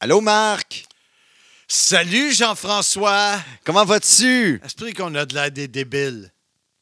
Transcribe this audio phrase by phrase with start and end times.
[0.00, 0.86] Allô, Marc?
[1.66, 3.40] Salut Jean-François!
[3.64, 4.60] Comment vas-tu?
[4.64, 6.32] Esprit qu'on a de l'air des débiles?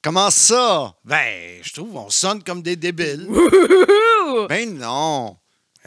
[0.03, 0.94] Comment ça?
[1.03, 3.26] Ben, je trouve on sonne comme des débiles.
[4.50, 5.38] Ben non.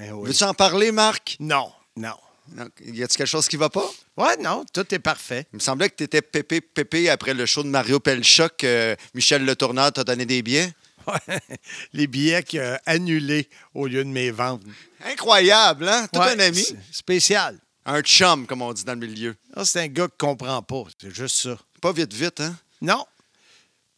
[0.02, 0.30] Eh oui.
[0.30, 1.36] Veux-tu en parler, Marc?
[1.40, 2.16] Non, non.
[2.56, 2.68] Non.
[2.84, 3.88] Y a-tu quelque chose qui va pas?
[4.18, 5.46] Ouais, non, tout est parfait.
[5.54, 8.96] Il me semblait que tu étais pépé pépé après le show de Mario Pelcha que
[9.14, 10.74] Michel Le Tourneur t'a donné des billets.
[11.94, 14.62] Les billets qu'il a annulés au lieu de mes ventes.
[15.06, 16.08] Incroyable, hein?
[16.12, 16.66] Tout Ouais, un ami.
[16.92, 17.58] Spécial.
[17.86, 19.36] Un chum, comme on dit dans le milieu.
[19.64, 20.84] C'est un gars qui comprend pas.
[21.02, 21.58] C'est juste ça.
[21.82, 22.56] Pas vite, vite, hein?
[22.82, 23.06] Non.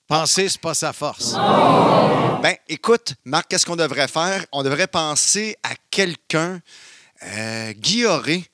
[0.08, 1.34] Penser, c'est pas sa force.
[2.42, 4.46] Ben, écoute, Marc, qu'est-ce qu'on devrait faire?
[4.52, 6.60] On devrait penser à quelqu'un,
[7.24, 8.46] euh, Guy Auré.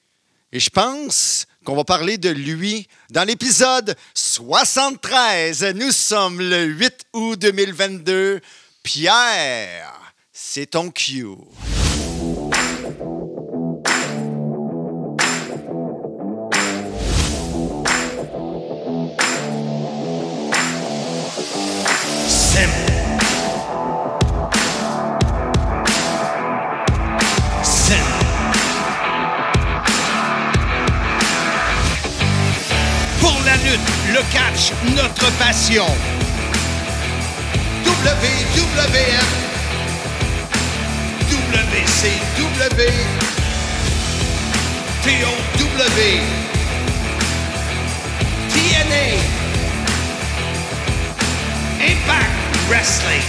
[0.52, 5.66] Et je pense qu'on va parler de lui dans l'épisode 73.
[5.76, 8.40] Nous sommes le 8 août 2022.
[8.84, 11.26] Pierre, c'est ton cue.
[34.14, 35.86] Le catch, notre passion.
[37.84, 39.28] WWF,
[41.30, 42.92] WCW,
[45.04, 45.38] TOW,
[48.50, 49.08] TNA.
[51.82, 52.32] Impact
[52.70, 53.24] Wrestling.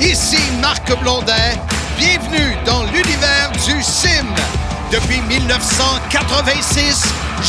[0.00, 1.32] Ici Marc Blondin.
[1.98, 4.26] Bienvenue dans l'univers du sim.
[4.92, 7.02] Depuis 1986,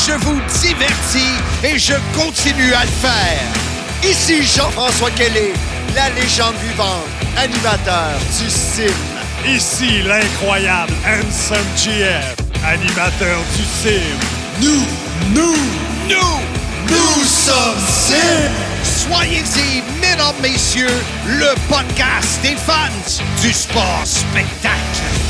[0.08, 3.41] je vous divertis et je continue à le faire.
[4.02, 5.52] Ici Jean-François Kelly,
[5.94, 7.03] la légende vivante,
[7.36, 8.94] animateur du CIM.
[9.45, 12.33] Ici l'incroyable Handsome GF,
[12.66, 14.17] animateur du CIM.
[14.61, 14.86] Nous,
[15.36, 15.58] nous,
[16.08, 16.39] Nous,
[16.88, 18.52] nous sommes CIM.
[18.83, 25.23] soyez-y, mesdames, messieurs, le podcast des fans du sport spectacle.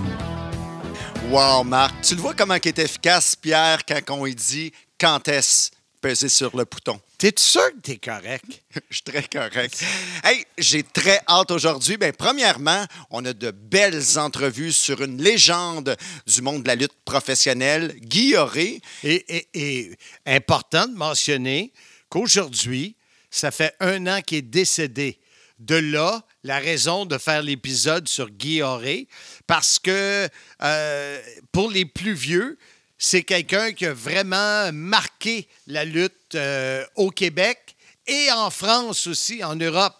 [1.30, 6.28] Wow, Marc, tu le vois comment est efficace, Pierre, quand on dit quand est-ce peser
[6.30, 6.98] sur le bouton.
[7.18, 8.62] T'es sûr que t'es correct?
[8.88, 9.84] Je suis très correct.
[10.24, 11.98] Hey, j'ai très hâte aujourd'hui.
[11.98, 15.94] Ben, premièrement, on a de belles entrevues sur une légende
[16.26, 18.80] du monde de la lutte professionnelle, Guy Auré.
[19.04, 21.70] Et, et- et important de mentionner
[22.08, 22.96] qu'aujourd'hui,
[23.30, 25.18] ça fait un an qu'il est décédé.
[25.58, 29.06] De là, la raison de faire l'épisode sur Guy Auré,
[29.46, 30.26] parce que
[30.62, 31.20] euh,
[31.52, 32.56] pour les plus vieux,
[33.02, 37.74] c'est quelqu'un qui a vraiment marqué la lutte euh, au Québec
[38.06, 39.94] et en France aussi, en Europe.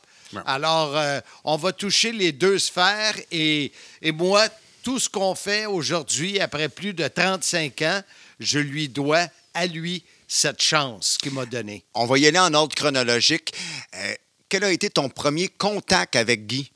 [0.45, 3.73] Alors, euh, on va toucher les deux sphères et,
[4.03, 4.47] et moi,
[4.83, 8.03] tout ce qu'on fait aujourd'hui, après plus de 35 ans,
[8.39, 11.85] je lui dois à lui cette chance qu'il m'a donnée.
[11.95, 13.55] On va y aller en ordre chronologique.
[13.95, 14.15] Euh,
[14.51, 16.71] quel a été ton premier contact avec Guy?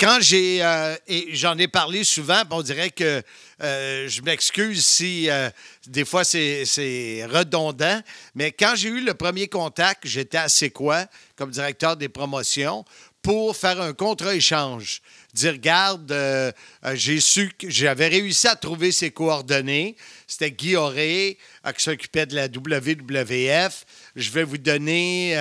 [0.00, 0.96] Quand j'ai, euh,
[1.32, 3.22] j'en ai parlé souvent, on dirait que
[3.62, 5.50] euh, je m'excuse si euh,
[5.88, 8.00] des fois c'est, redondant,
[8.34, 11.04] mais quand j'ai eu le premier contact, j'étais à C'est quoi,
[11.36, 12.86] comme directeur des promotions,
[13.20, 15.02] pour faire un contre-échange.
[15.34, 16.16] Dire, regarde,
[16.94, 19.94] j'ai su que j'avais réussi à trouver ses coordonnées.
[20.26, 21.36] C'était Guy Auré
[21.76, 23.84] qui s'occupait de la WWF.
[24.16, 25.36] Je vais vous donner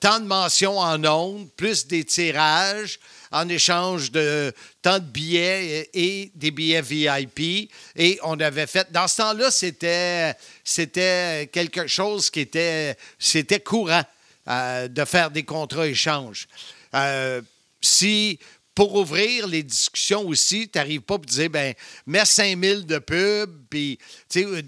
[0.00, 2.98] tant de mentions en ondes, plus des tirages
[3.32, 7.70] en échange de tant de billets et, des billets VIP.
[7.96, 8.92] Et on avait fait.
[8.92, 14.04] Dans ce temps-là, c'était, c'était quelque chose qui était, c'était courant
[14.48, 16.46] euh, de faire des contrats échanges.
[16.94, 17.40] Euh,
[17.80, 18.38] si
[18.74, 21.74] pour ouvrir les discussions aussi, tu n'arrives pas pour dire, ben,
[22.06, 23.98] mets 5000 de pub, puis,
[24.36, 24.62] euh,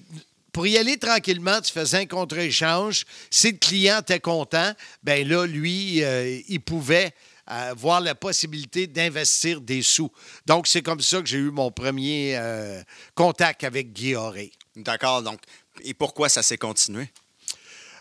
[0.53, 3.05] pour y aller tranquillement, tu faisais un contre-échange.
[3.31, 4.73] Si le client était content,
[5.03, 6.01] ben là, lui,
[6.49, 7.13] il pouvait
[7.51, 10.11] euh, voir la possibilité d'investir des sous.
[10.47, 12.83] Donc, c'est comme ça que j'ai eu mon premier euh,
[13.15, 14.53] contact avec Guy Auré.
[14.77, 15.41] D'accord, donc,
[15.83, 17.11] et pourquoi ça s'est continué?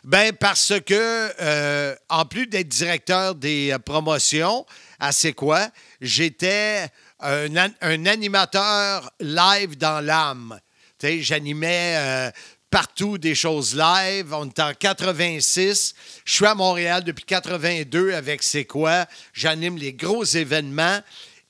[0.04, 4.66] Ben parce que, euh, en plus d'être directeur des euh, promotions
[5.00, 5.70] à C'est quoi,
[6.02, 6.88] j'étais
[7.20, 10.60] un, an- un animateur live dans l'âme.
[11.02, 12.32] J'animais
[12.74, 14.34] partout des choses live.
[14.34, 15.94] On est en 86.
[16.26, 19.06] Je suis à Montréal depuis 82 avec C'est quoi?
[19.32, 21.00] J'anime les gros événements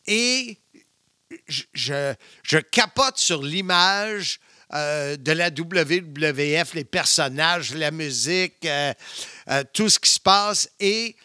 [0.05, 0.57] et
[1.47, 4.41] je, je, capote sur l'image
[4.73, 8.93] euh, de la WWF, les personnages, la musique, euh,
[9.49, 10.69] euh, tout ce qui se passe.
[10.81, 11.15] Et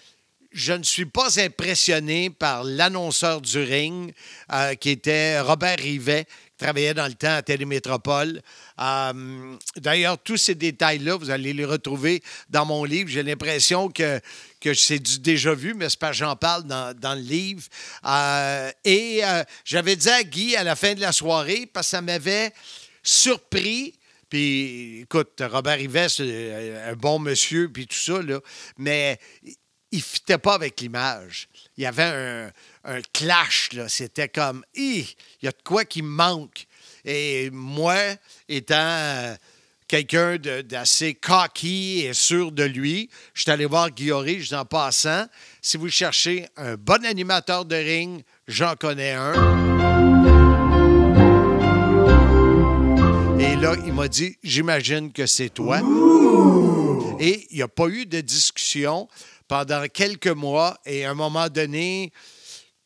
[0.53, 4.15] je ne suis pas impressionné par l'annonceur du ring,
[4.81, 8.41] qui était Robert Rivet, qui travaillait dans le temps à Télémétropole.
[8.79, 13.09] Euh, D'ailleurs, tous ces détails-là, vous allez les retrouver dans mon livre.
[13.09, 14.21] J'ai l'impression que,
[14.61, 17.63] que c'est du déjà vu, mais c'est pas j'en parle dans, dans, le livre.
[18.05, 21.91] Euh, et euh, j'avais dit à Guy à la fin de la soirée, parce que
[21.91, 22.53] ça m'avait
[23.03, 23.95] surpris.
[24.29, 25.79] Puis, écoute, Robert
[26.09, 28.41] c'est un bon monsieur, puis tout ça, là.
[28.77, 29.19] Mais
[29.91, 31.49] il ne fitait pas avec l'image.
[31.77, 32.53] Il y avait
[32.85, 33.89] un, clash, là.
[33.89, 35.07] C'était comme, il
[35.43, 36.67] y a de quoi qui manque.
[37.05, 37.97] Et moi,
[38.49, 39.35] étant euh,
[39.87, 45.25] quelqu'un d'assez cocky et sûr de lui, je suis allé voir Guillaume en passant.
[45.63, 49.33] Si vous cherchez un bon animateur de ring, j'en connais un.
[53.41, 55.81] Et là, il m'a dit, j'imagine que c'est toi.
[57.19, 59.09] Et il n'y a pas eu de discussion
[59.49, 60.77] pendant quelques mois.
[60.85, 62.13] Et à un moment donné,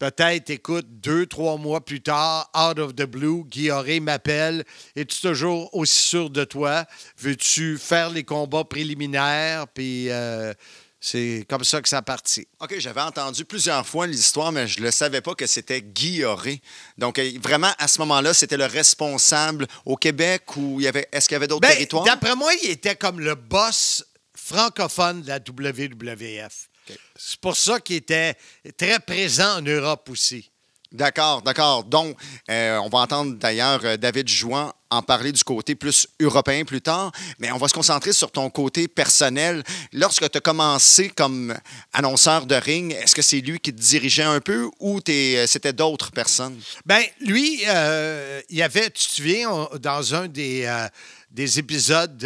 [0.02, 4.64] peut-être, écoute, deux, trois mois plus tard, out of the blue, Guy Auré m'appelle.
[4.96, 6.86] Es-tu toujours aussi sûr de toi?
[7.18, 9.68] Veux-tu faire les combats préliminaires?
[9.68, 10.54] Puis euh,
[11.00, 12.48] c'est comme ça que ça partit.
[12.58, 16.24] OK, j'avais entendu plusieurs fois l'histoire, mais je ne le savais pas que c'était Guy
[16.24, 16.60] Auré.
[16.98, 21.06] Donc, euh, vraiment, à ce moment-là, c'était le responsable au Québec ou il y avait,
[21.12, 22.02] est-ce qu'il y avait d'autres Ben, territoires?
[22.02, 24.04] D'après moi, il était comme le boss
[24.34, 26.71] francophone de la WWF.
[27.16, 28.34] C'est pour ça qu'il était
[28.76, 30.48] très présent en Europe aussi.
[30.92, 31.84] D'accord, d'accord.
[31.84, 32.18] Donc,
[32.50, 36.82] euh, on va entendre d'ailleurs euh, David Jouan en parler du côté plus européen plus
[36.82, 39.62] tard, mais on va se concentrer sur ton côté personnel.
[39.94, 41.56] Lorsque tu as commencé comme
[41.94, 45.72] annonceur de ring, est-ce que c'est lui qui te dirigeait un peu ou euh, c'était
[45.72, 46.60] d'autres personnes?
[46.84, 50.86] Ben, lui, euh, il y avait, tu te souviens, on- dans un des, euh,
[51.30, 52.22] des épisodes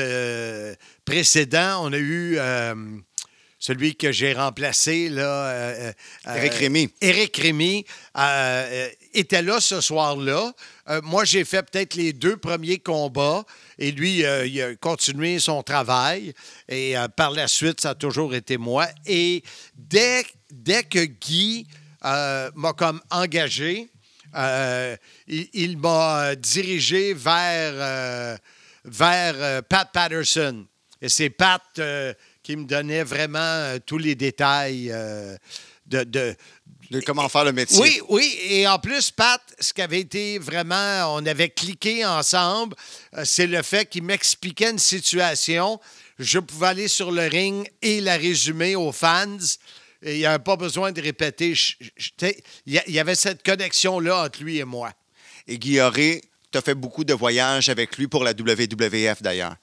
[1.04, 2.36] précédents, on a eu
[3.58, 5.22] celui que j'ai remplacé, là.
[5.22, 5.92] euh,
[6.26, 6.90] euh, Éric Rémy.
[7.00, 7.84] Éric Rémy
[8.16, 10.52] euh, euh, était là ce soir-là.
[10.88, 13.44] Euh, moi, j'ai fait peut-être les deux premiers combats
[13.78, 16.32] et lui, euh, il a continué son travail.
[16.68, 18.86] Et euh, par la suite, ça a toujours été moi.
[19.06, 19.42] Et
[19.74, 21.66] dès, dès que Guy
[22.04, 23.88] euh, m'a comme engagé,
[24.34, 28.36] euh, il, il m'a dirigé vers, euh,
[28.84, 30.66] vers euh, Pat Patterson.
[31.00, 32.12] Et c'est Pat euh,
[32.46, 35.36] qui me donnait vraiment euh, tous les détails euh,
[35.84, 36.36] de, de,
[36.92, 37.80] De comment faire le métier?
[37.80, 38.38] oui, oui.
[38.48, 42.76] Et en plus, Pat, ce qui avait été vraiment, on avait cliqué ensemble,
[43.16, 45.80] euh, c'est le fait qu'il m'expliquait une situation.
[46.20, 49.38] Je pouvais aller sur le ring et la résumer aux fans.
[50.02, 51.52] Et il n'y avait pas besoin de répéter.
[52.64, 54.92] Il y avait cette connexion-là entre lui et moi.
[55.48, 56.22] Et Auré,
[56.52, 59.56] tu as fait beaucoup de voyages avec lui pour la WWF d'ailleurs.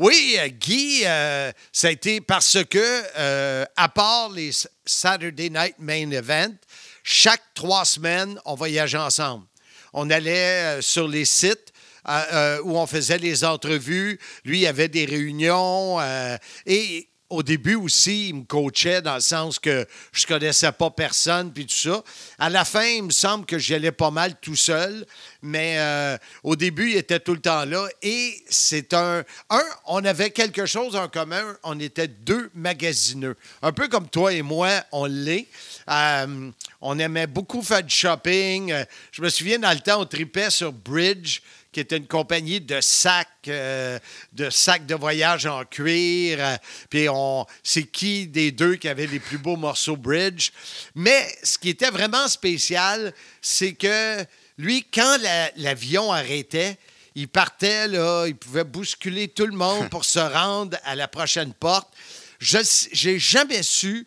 [0.00, 4.50] Oui, euh, Guy, euh, ça a été parce que, euh, à part les
[4.86, 6.54] Saturday Night Main Event,
[7.02, 9.44] chaque trois semaines, on voyageait ensemble.
[9.92, 11.74] On allait sur les sites
[12.64, 14.18] où on faisait les entrevues.
[14.46, 15.98] Lui, il avait des réunions.
[16.64, 21.52] et au début aussi, il me coachait dans le sens que je connaissais pas personne,
[21.52, 22.02] puis tout ça.
[22.38, 25.06] À la fin, il me semble que j'y allais pas mal tout seul,
[25.40, 27.88] mais euh, au début, il était tout le temps là.
[28.02, 29.24] Et c'est un...
[29.48, 33.36] Un, on avait quelque chose en commun, on était deux magasineux.
[33.62, 35.46] Un peu comme toi et moi, on l'est.
[35.88, 38.72] Euh, on aimait beaucoup faire du shopping.
[38.72, 41.40] Euh, Je me souviens, dans le temps, on tripait sur Bridge,
[41.72, 43.98] qui était une compagnie de sacs, euh,
[44.32, 46.38] de sacs de voyage en cuir.
[46.40, 46.56] euh,
[46.88, 50.50] Puis on, c'est qui des deux qui avait les plus beaux morceaux Bridge?
[50.94, 54.24] Mais ce qui était vraiment spécial, c'est que
[54.58, 56.76] lui, quand la- l'avion arrêtait,
[57.14, 61.52] il partait, là, il pouvait bousculer tout le monde pour se rendre à la prochaine
[61.52, 61.88] porte.
[62.40, 62.58] Je
[63.08, 64.06] n'ai jamais su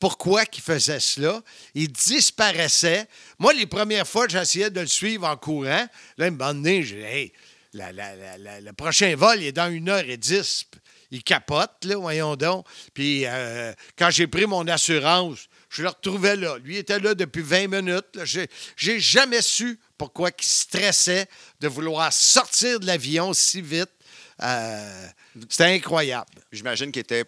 [0.00, 1.42] pourquoi il faisait cela.
[1.74, 3.06] Il disparaissait.
[3.38, 5.86] Moi, les premières fois, j'essayais de le suivre en courant.
[6.16, 6.30] Là,
[6.64, 7.32] j'ai dit, hey,
[7.72, 10.66] le prochain vol il est dans une heure et dix.
[11.12, 12.66] Il capote, voyons donc.
[12.94, 16.56] Puis euh, quand j'ai pris mon assurance, je le retrouvais là.
[16.58, 18.18] Lui était là depuis 20 minutes.
[18.76, 21.26] j'ai jamais su pourquoi il stressait
[21.60, 23.90] de vouloir sortir de l'avion si vite.
[24.42, 25.06] Euh,
[25.48, 26.30] c'était incroyable.
[26.52, 27.24] J'imagine qu'il était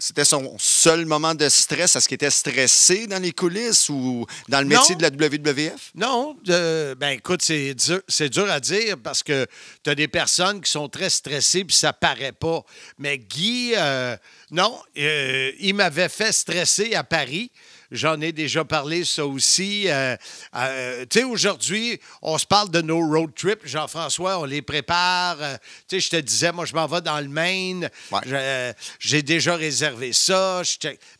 [0.00, 1.94] c'était son seul moment de stress?
[1.94, 5.08] Est-ce qu'il était stressé dans les coulisses ou dans le métier Non.
[5.08, 5.90] de la WWF?
[5.94, 9.46] Non, euh, ben écoute, c'est dur, c'est dur à dire parce que
[9.84, 12.64] tu as des personnes qui sont très stressées puis ça paraît pas.
[12.98, 14.16] Mais Guy, euh,
[14.50, 17.50] non, euh, il m'avait fait stresser à Paris.
[17.90, 19.88] J'en ai déjà parlé, ça aussi.
[19.88, 20.16] Euh,
[20.54, 23.66] euh, tu sais, aujourd'hui, on se parle de nos road trips.
[23.66, 25.36] Jean-François, on les prépare.
[25.40, 25.56] Euh,
[25.88, 27.90] tu sais, je te disais, moi, je m'en vais dans le Maine.
[28.12, 28.74] Ouais.
[29.00, 30.62] J'ai déjà réservé ça.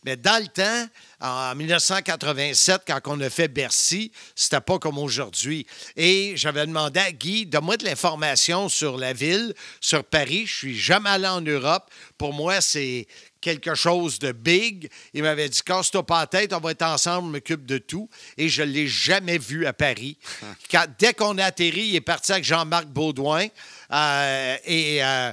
[0.05, 0.87] Mais dans le temps,
[1.21, 5.65] en 1987, quand on a fait Bercy, c'était pas comme aujourd'hui.
[5.95, 10.45] Et j'avais demandé à Guy, donne-moi de l'information sur la ville, sur Paris.
[10.47, 11.89] Je suis jamais allé en Europe.
[12.17, 13.07] Pour moi, c'est
[13.39, 14.89] quelque chose de big.
[15.13, 18.09] Il m'avait dit, casse-toi pas la tête, on va être ensemble, je m'occupe de tout.
[18.37, 20.17] Et je l'ai jamais vu à Paris.
[20.71, 23.47] Quand- dès qu'on a atterri, il est parti avec Jean-Marc Baudouin.
[23.91, 25.31] Euh, et euh,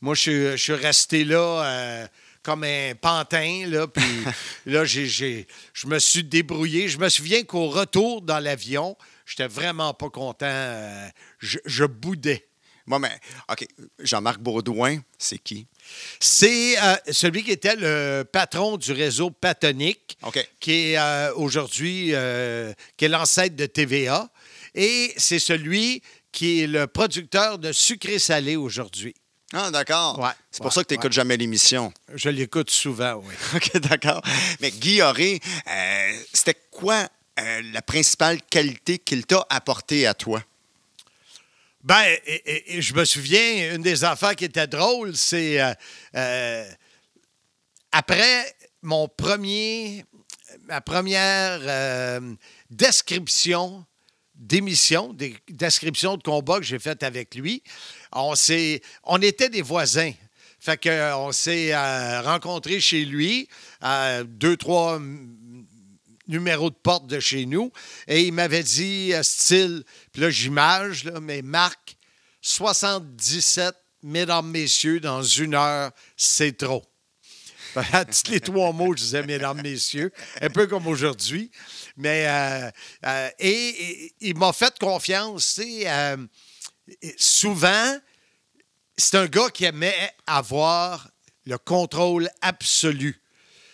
[0.00, 2.06] moi, je, suis- je suis resté là euh,
[2.42, 3.64] comme un pantin.
[3.66, 4.02] Là, puis
[4.66, 6.88] là, j'ai, j'ai- je me suis débrouillé.
[6.88, 10.46] Je me souviens qu'au retour dans l'avion, j'étais vraiment pas content.
[10.46, 12.46] euh, je, je boudais.
[12.86, 13.20] Moi, mais,
[13.50, 13.66] OK.
[14.00, 15.66] Jean-Marc Baudouin, c'est qui?
[16.18, 20.18] C'est euh, celui qui était le patron du réseau Patonique,
[20.58, 22.12] qui est euh, aujourd'hui
[22.96, 24.28] qui est l'ancêtre de TVA.
[24.74, 29.14] Et c'est celui qui est le producteur de sucré salé aujourd'hui.
[29.52, 30.18] Ah, d'accord.
[30.18, 31.12] Ouais, C'est pour ouais, ça que tu n'écoutes ouais.
[31.12, 31.92] jamais l'émission.
[32.14, 33.34] Je l'écoute souvent, oui.
[33.56, 34.22] OK, d'accord.
[34.60, 37.08] Mais Guy Auré, euh, c'était quoi
[37.40, 40.42] euh, la principale qualité qu'il t'a apportée à toi?
[41.82, 45.58] Ben, et- et- et je me souviens, une des affaires qui était drôle, c'est
[46.14, 46.64] euh,
[47.90, 50.04] après mon premier,
[50.68, 52.20] ma première
[52.70, 53.84] description
[54.34, 57.62] d'émission, des description de combat que j'ai faite avec lui,
[58.12, 60.12] on était des voisins.
[60.60, 63.48] Fait que euh, s'est euh, rencontrés chez lui,
[64.24, 65.64] deux, trois mm,
[66.28, 67.72] numéro de porte de chez nous.
[68.06, 71.96] Et il m'avait dit, euh, style, puis là, j'image, mais Marc,
[72.42, 76.84] 77, mesdames, messieurs, dans une heure, c'est trop.
[77.76, 80.12] À les trois mots, je disais mesdames, messieurs,
[80.42, 81.52] un peu comme aujourd'hui.
[81.96, 82.26] Mais,
[83.38, 86.16] et, et il m'a fait confiance, tu sais.
[87.16, 87.98] Souvent,
[88.96, 91.08] c'est un gars qui aimait avoir
[91.46, 93.20] le contrôle absolu.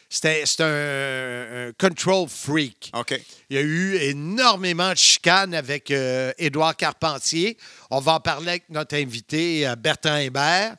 [0.08, 2.92] C'était c'est un, un control freak.
[2.94, 3.20] OK.
[3.50, 7.56] Il y a eu énormément de chicanes avec euh, Édouard Carpentier.
[7.90, 10.76] On va en parler avec notre invité euh, Bertrand Hébert.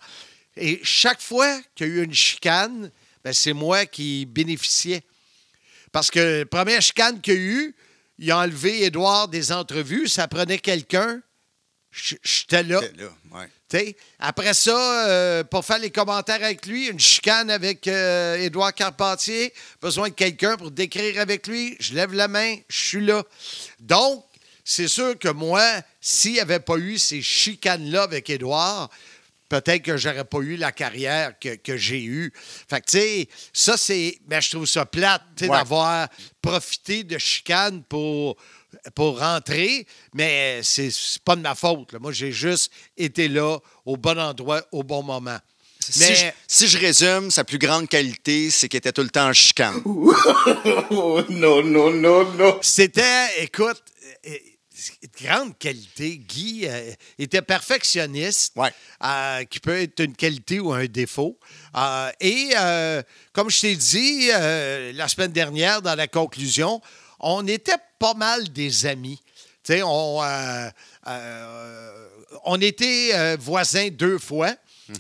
[0.56, 2.90] Et chaque fois qu'il y a eu une chicane,
[3.24, 5.04] ben, c'est moi qui bénéficiais.
[5.92, 7.76] Parce que la première chicane qu'il y a eu,
[8.20, 10.08] il a enlevé Édouard des entrevues.
[10.08, 11.22] Ça prenait quelqu'un.
[12.24, 12.82] J'étais là.
[12.82, 13.40] Là,
[13.74, 13.96] ouais.
[14.20, 19.54] Après ça, euh, pour faire les commentaires avec lui, une chicane avec euh, Édouard Carpentier,
[19.82, 23.24] besoin de quelqu'un pour décrire avec lui, je lève la main, je suis là.
[23.80, 24.24] Donc,
[24.64, 25.64] c'est sûr que moi,
[26.00, 28.90] s'il n'y avait pas eu ces chicanes-là avec Édouard,
[29.50, 32.34] peut-être que j'aurais pas eu la carrière que, que j'ai eue.
[32.70, 34.20] Fait que, tu sais, ça, c'est.
[34.30, 35.48] Mais je trouve ça plate, Ouais.
[35.48, 36.10] d'avoir
[36.42, 38.38] profité de chicanes pour,
[38.96, 40.90] pour rentrer, mais c'est
[41.24, 41.94] pas de ma faute.
[41.94, 42.00] là.
[42.00, 45.38] Moi, j'ai juste été là, au bon endroit, au bon moment.
[45.80, 49.10] Si, Mais- je, si je résume, sa plus grande qualité, c'est qu'il était tout le
[49.10, 49.82] temps en chicane.
[50.92, 52.60] Oh, no, no, no, no.
[52.62, 53.82] C'était, écoute,
[54.28, 54.38] euh, euh,
[55.22, 56.18] grande qualité.
[56.18, 58.72] Guy euh, était perfectionniste, Ouais.
[59.04, 61.38] euh, qui peut être une qualité ou un défaut.
[61.76, 63.02] Euh, et euh,
[63.34, 66.82] comme je t'ai dit euh, la semaine dernière dans la conclusion,
[67.20, 69.20] on était pas mal des amis.
[69.64, 70.70] Tu sais, on, euh,
[71.08, 72.08] euh,
[72.46, 74.54] on était euh, voisins deux fois.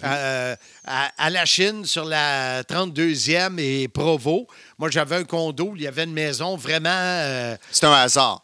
[0.03, 4.45] euh, à, à la Chine, sur la 32e et Provo.
[4.77, 6.89] Moi, j'avais un condo, il y avait une maison vraiment.
[6.91, 8.43] euh, C'est un hasard.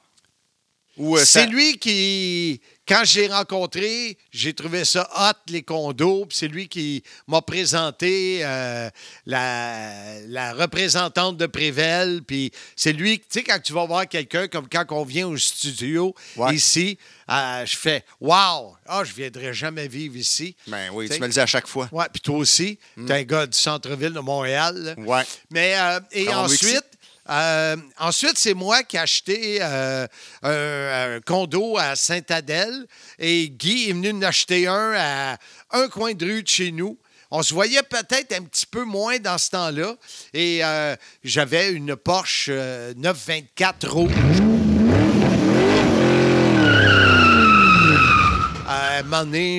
[1.00, 6.26] Euh, c'est ça- lui qui, quand j'ai rencontré, j'ai trouvé ça hot, les condos.
[6.26, 8.90] puis C'est lui qui m'a présenté euh,
[9.26, 12.22] la, la représentante de Prével.
[12.26, 15.38] Puis c'est lui, tu sais, quand tu vas voir quelqu'un, comme quand on vient au
[15.38, 16.56] studio Ouais.
[16.56, 16.98] ici,
[17.30, 18.76] euh, je fais Wow!
[18.86, 20.56] Ah, je viendrai jamais vivre ici.
[20.68, 21.88] Ben oui, T'sais, tu me le dis à chaque fois.
[21.92, 24.76] Ouais, puis toi aussi, t'es un gars du centre-ville de Montréal.
[24.76, 24.94] là.
[24.98, 25.24] Ouais.
[25.50, 26.84] Mais euh, et que ensuite,
[27.30, 30.08] euh, ensuite c'est moi qui ai acheté euh,
[30.44, 32.86] un, condo à Sainte-Adèle
[33.18, 35.38] et Guy est venu en acheter un à
[35.72, 36.98] un coin de rue de chez nous.
[37.36, 39.96] On se voyait peut-être un petit peu moins dans ce temps-là.
[40.36, 44.53] Et euh, j'avais une Porsche euh, 924 rouge.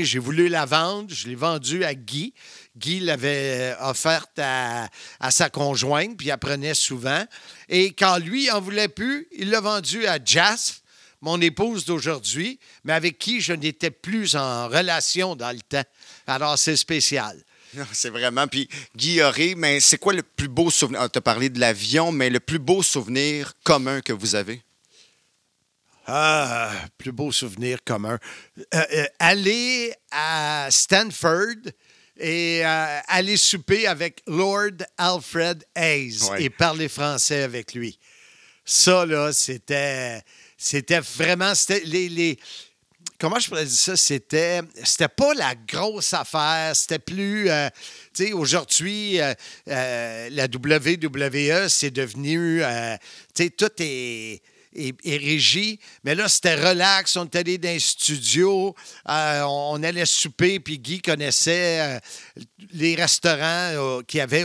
[0.04, 1.12] J'ai voulu la vendre.
[1.12, 2.34] Je l'ai vendue à Guy.
[2.76, 4.88] Guy l'avait offerte à,
[5.20, 7.24] à sa conjointe, puis il apprenait souvent.
[7.68, 10.82] Et quand lui en voulait plus, il l'a vendue à Jazz,
[11.20, 15.84] mon épouse d'aujourd'hui, mais avec qui je n'étais plus en relation dans le temps.
[16.26, 17.36] Alors, c'est spécial.
[17.92, 18.46] C'est vraiment.
[18.46, 21.10] Puis, Guy Auré, mais c'est quoi le plus beau souvenir?
[21.10, 24.62] Tu as parlé de l'avion, mais le plus beau souvenir commun que vous avez?
[26.06, 28.18] Ah, plus beau souvenir commun.
[28.74, 31.70] Euh, euh, aller à Stanford
[32.18, 36.44] et euh, aller souper avec Lord Alfred Hayes Ouais.
[36.44, 37.98] et parler français avec lui.
[38.64, 40.22] Ça, là, c'était.
[40.56, 41.54] C'était vraiment.
[41.54, 42.38] C'était les, les-
[43.18, 43.96] Comment je pourrais dire ça?
[43.96, 46.74] C'était, c'était pas la grosse affaire.
[46.74, 47.48] C'était plus.
[47.50, 47.68] euh,
[48.14, 52.60] tu sais, aujourd'hui, euh, la WWE, c'est devenu.
[53.34, 54.42] tu sais, tout est,
[54.74, 55.78] est, est régi.
[56.02, 57.16] Mais là, c'était relax.
[57.16, 58.74] On est allé dans un studio.
[59.08, 60.60] euh, on, allait souper.
[60.60, 61.98] Puis Guy connaissait euh,
[62.72, 64.44] les restaurants euh, qu'il y avait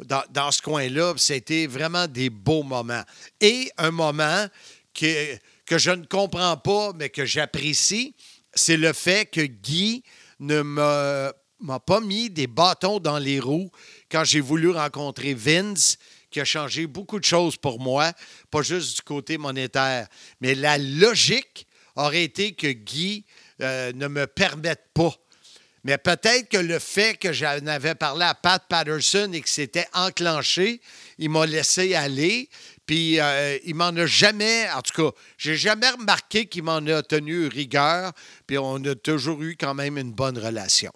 [0.00, 1.14] dans, ce coin-là.
[1.16, 3.04] C'était vraiment des beaux moments.
[3.40, 4.46] Et un moment
[4.94, 5.36] que,
[5.66, 8.14] que je ne comprends pas, mais que j'apprécie,
[8.54, 10.02] c'est le fait que Guy
[10.40, 13.70] ne m'a pas mis des bâtons dans les roues
[14.10, 15.98] quand j'ai voulu rencontrer Vince,
[16.30, 18.12] qui a changé beaucoup de choses pour moi,
[18.50, 20.06] pas juste du côté monétaire.
[20.40, 23.24] Mais la logique aurait été que Guy
[23.60, 25.14] euh, ne me permette pas.
[25.82, 29.86] Mais peut-être que le fait que j'en avais parlé à Pat Patterson et que c'était
[29.94, 30.80] enclenché,
[31.18, 32.50] il m'a laissé aller.
[32.84, 37.02] Puis euh, il m'en a jamais, en tout cas, j'ai jamais remarqué qu'il m'en a
[37.02, 38.12] tenu rigueur.
[38.46, 40.92] Puis on a toujours eu quand même une bonne relation.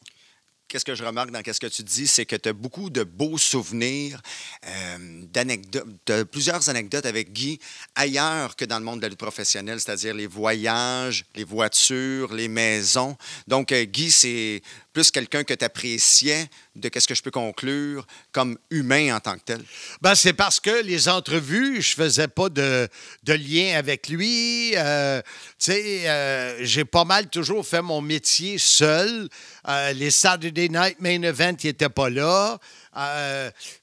[0.69, 3.05] Qu'est-ce que je remarque dans ce que tu dis, c'est que tu as beaucoup de
[3.05, 4.21] beaux souvenirs,
[4.67, 7.61] euh, d'anecdotes, plusieurs anecdotes avec Guy
[7.95, 12.49] ailleurs que dans le monde de la lutte professionnelle, c'est-à-dire les voyages, les voitures, les
[12.49, 13.17] maisons.
[13.47, 14.63] Donc, euh, Guy, c'est
[14.95, 19.35] plus quelqu'un que tu appréciais, de qu'est-ce que je peux conclure, comme humain en tant
[19.35, 19.63] que tel?
[20.01, 22.89] Ben, c'est parce que les entrevues, je faisais pas de,
[23.25, 24.73] de lien avec lui.
[24.77, 25.21] Euh,
[25.59, 29.29] tu sais, euh, j'ai pas mal toujours fait mon métier seul.
[29.69, 32.59] Euh, les Saturday Night Main Event, il n'était pas là.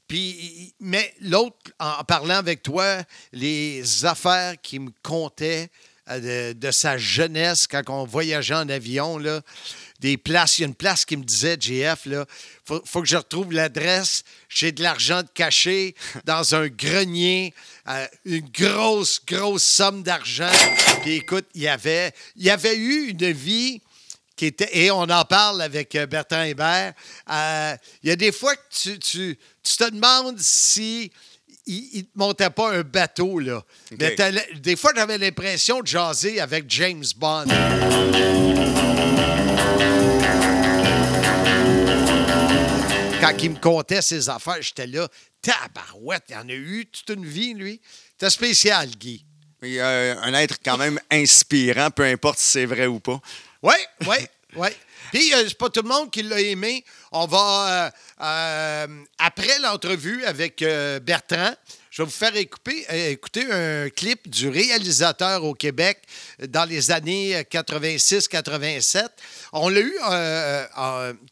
[0.07, 5.69] Puis, mais l'autre, en parlant avec toi, les affaires qui me comptaient
[6.19, 9.41] de, de sa jeunesse quand on voyageait en avion, là,
[9.99, 10.57] des places.
[10.57, 12.25] Il y a une place qui me disait, JF, là,
[12.65, 14.23] faut, faut que je retrouve l'adresse.
[14.49, 15.95] J'ai de l'argent de caché
[16.25, 17.53] dans un grenier,
[17.87, 20.49] euh, une grosse, grosse somme d'argent.
[21.03, 23.81] Puis écoute, il y avait, il y avait eu une vie
[24.35, 26.93] qui était, et on en parle avec euh, Bertrand Hébert.
[27.29, 29.37] euh, il y a des fois que tu- tu
[29.77, 31.11] te demandes si
[31.65, 33.63] il ne te montait pas un bateau, là.
[33.99, 34.15] Mais
[34.55, 37.45] des fois, j'avais l'impression de jaser avec James Bond.
[43.21, 45.07] Quand il me contait ses affaires, j'étais là,
[45.41, 47.79] tabarouette, il en a eu toute une vie, lui.
[48.13, 49.23] C'était spécial, Guy.
[49.61, 53.19] Il y a un être quand même inspirant, peu importe si c'est vrai ou pas.
[53.61, 53.75] Oui,
[54.07, 54.17] oui,
[54.55, 54.69] oui.
[55.11, 56.83] Puis, euh, c'est pas tout le monde qui l'a aimé.
[57.13, 57.89] On va, euh,
[58.23, 61.53] euh, après l'entrevue avec euh, Bertrand,
[61.89, 62.85] je vais vous faire écouter,
[63.51, 66.03] un clip du réalisateur au Québec
[66.47, 69.09] dans les années 86-87.
[69.51, 69.93] On l'a eu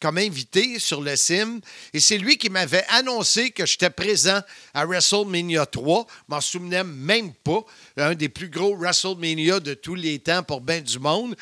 [0.01, 1.61] comme invité sur le CIM
[1.93, 4.41] et c'est lui qui m'avait annoncé que j'étais présent
[4.73, 6.05] à WrestleMania 3.
[6.09, 7.63] Je m'en souvenais même pas.
[7.95, 11.37] Un des plus gros WrestleMania de tous les temps pour bien du monde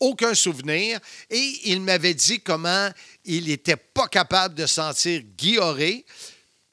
[0.00, 0.98] aucun souvenir.
[1.30, 2.88] Et il m'avait dit comment
[3.24, 6.04] il n'était pas capable de sentir Guy Auré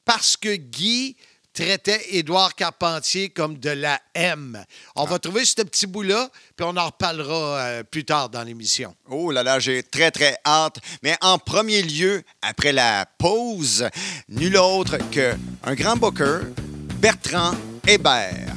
[0.04, 1.16] parce que Guy
[1.52, 4.64] traitait Édouard Carpentier comme de la M.
[4.94, 8.94] On va trouver ce petit bout-là, puis on en reparlera euh, plus tard dans l'émission.
[9.10, 10.78] Oh là là, j'ai très très hâte.
[11.02, 13.88] Mais en premier lieu, après la pause,
[14.28, 16.42] nul autre que un grand booker,
[17.00, 17.54] Bertrand
[17.88, 18.54] Hébert.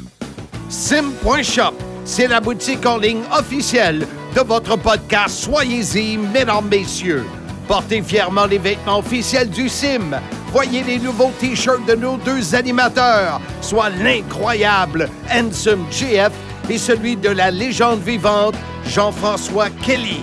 [0.70, 1.74] Sim.shop,
[2.06, 7.26] c'est la boutique en ligne officielle de votre podcast Soyez-y, mesdames, messieurs.
[7.68, 10.20] Portez fièrement les vêtements officiels du Sim.
[10.52, 16.32] Voyez les nouveaux T-shirts de nos deux animateurs, soit l'incroyable Handsome GF
[16.70, 20.22] et celui de la légende vivante Jean-François Kelly.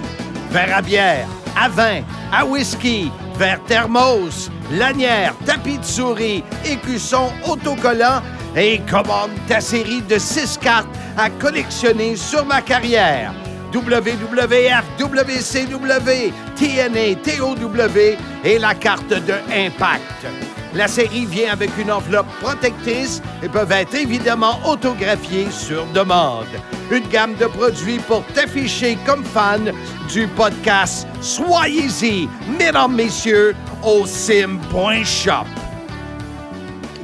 [0.51, 8.23] Verre à bière, à vin, à whisky, verre thermos, lanière, tapis de souris, écusson autocollant
[8.57, 13.33] et commande ta série de six cartes à collectionner sur ma carrière.
[13.73, 17.57] WWF, WCW, TNA, TOW
[18.45, 20.27] et la carte de Impact.
[20.75, 26.47] La série vient avec une enveloppe protectrice et peuvent être évidemment autographiées sur demande.
[26.91, 29.73] Une gamme de produits pour t'afficher comme fan
[30.13, 32.29] du podcast Soyez-y,
[32.59, 35.47] mesdames, messieurs, au sim.shop.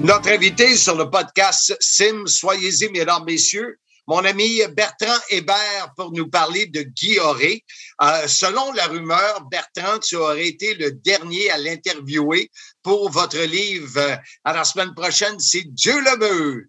[0.00, 6.28] Notre invité sur le podcast Sim, Soyez-y, mesdames, messieurs, mon ami Bertrand Hébert pour nous
[6.28, 7.64] parler de Guy Auré.
[8.02, 12.50] Euh, selon la rumeur, Bertrand, tu aurais été le dernier à l'interviewer
[12.82, 14.00] pour votre livre
[14.44, 16.68] à la semaine prochaine, c'est Dieu le veut.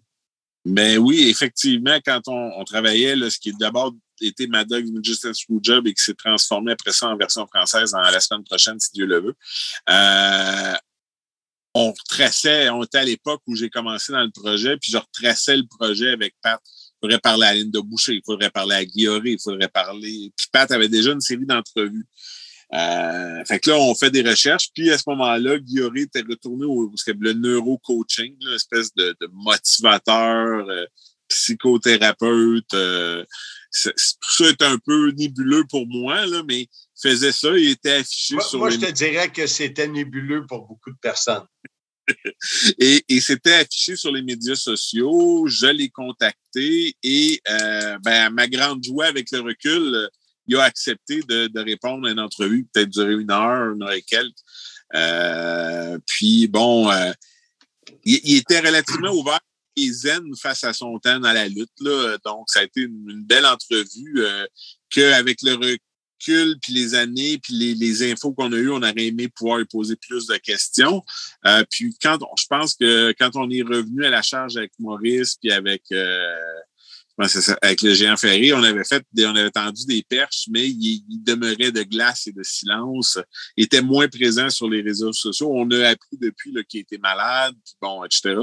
[0.64, 5.86] Mais oui, effectivement, quand on, travaillait, là, ce qui d'abord était Mad Dog Justice Job
[5.86, 9.06] et qui s'est transformé après ça en version française dans la semaine prochaine, si Dieu
[9.06, 9.34] le veut.
[9.88, 10.74] Euh,
[11.74, 15.56] on retraçait, on était à l'époque où j'ai commencé dans le projet, puis je retraçais
[15.56, 16.60] le projet avec Pat
[17.06, 20.32] faudrait parler à Aline de Boucher, il faudrait parler à Guillaume, il faudrait parler.
[20.36, 22.06] Puis Pat avait déjà une série d'entrevues.
[22.74, 24.70] Euh, fait que là, on fait des recherches.
[24.74, 30.84] Puis à ce moment-là, Guillaume était retourné au, le neuro-coaching, une espèce de, motivateur, euh,
[31.28, 32.74] psychothérapeute.
[32.74, 33.24] Euh,
[33.84, 33.92] tout
[34.30, 36.68] ça est un peu nébuleux pour moi, là, mais il
[37.00, 38.58] faisait ça, il était affiché sur.
[38.58, 41.46] Moi, je te dirais que c'était nébuleux pour beaucoup de personnes.
[42.78, 45.46] et, c'était affiché sur les médias sociaux.
[45.46, 50.08] Je l'ai contacté et euh, ben, à ma grande joie avec le recul,
[50.46, 54.02] il a accepté de, répondre à une entrevue, peut-être durer une heure, une heure et
[54.02, 54.34] quelques.
[54.94, 57.12] Euh, puis bon, euh,
[58.04, 59.40] il, était relativement ouvert
[59.76, 61.80] et zen face à son temps dans la lutte.
[61.80, 62.16] Là.
[62.24, 64.24] Donc, ça a été une, belle entrevue
[64.90, 65.76] qu'avec le
[66.60, 69.64] puis les années, puis les, les infos qu'on a eues, on aurait aimé pouvoir lui
[69.64, 71.02] poser plus de questions.
[71.46, 75.36] Euh, puis quand je pense que quand on est revenu à la charge avec Maurice,
[75.40, 76.36] puis avec euh,
[77.62, 81.72] avec le géant ferré, on avait fait on avait tendu des perches, mais il, demeurait
[81.72, 83.18] de glace et de silence.
[83.56, 85.50] Il était moins présent sur les réseaux sociaux.
[85.50, 88.36] On a appris depuis qu'il était malade, puis bon, etc.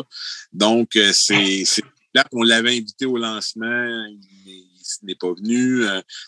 [0.51, 1.63] Donc, euh, c'est
[2.15, 4.65] là qu'on l'avait invité au lancement, il,
[5.03, 5.83] n'est pas venu.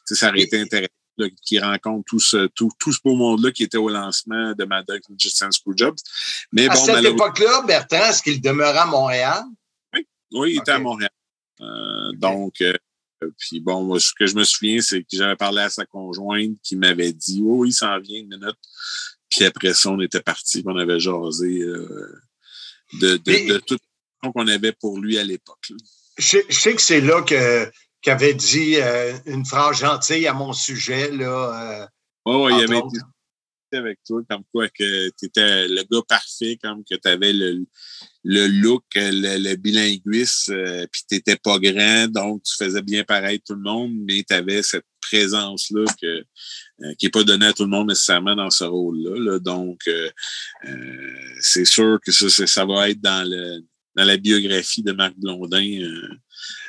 [0.05, 0.93] ça aurait été intéressant
[1.43, 4.85] qui rencontre tout ce, tout, tout ce beau monde-là qui était au lancement de Mad
[4.85, 5.97] Dog Justin Screwjobs.
[6.51, 9.43] Mais à bon, cette époque-là, Bertrand, est-ce qu'il demeurait à Montréal?
[9.93, 11.09] Oui, oui il était à Montréal.
[11.61, 12.73] Euh, donc, euh,
[13.37, 16.75] puis bon, ce que je me souviens, c'est que j'avais parlé à sa conjointe qui
[16.75, 18.57] m'avait dit Oh, il s'en vient une minute.
[19.29, 22.21] Puis après ça, on était parti, on avait jasé euh,
[22.93, 23.77] de, de, de tout
[24.33, 25.71] qu'on avait pour lui à l'époque.
[26.17, 27.69] Je, je, sais que c'est là que
[28.05, 31.09] qui avait dit euh, une phrase gentille à mon sujet.
[31.09, 31.89] Là,
[32.25, 36.83] oh, il avait été avec toi, comme quoi que tu étais le gars parfait, comme
[36.83, 37.65] que tu avais le,
[38.23, 43.41] le look, le, bilinguisme, euh, puis tu n'étais pas grand, donc tu faisais bien pareil
[43.41, 46.23] tout le monde, mais tu avais cette présence-là que,
[46.99, 49.39] qui n'est pas donnée à tout le monde nécessairement dans ce rôle-là.
[49.39, 49.81] Donc,
[51.41, 53.61] c'est sûr que ça, ça va être dans, le,
[53.95, 55.89] dans la biographie de Marc Blondin.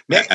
[0.09, 0.27] mais,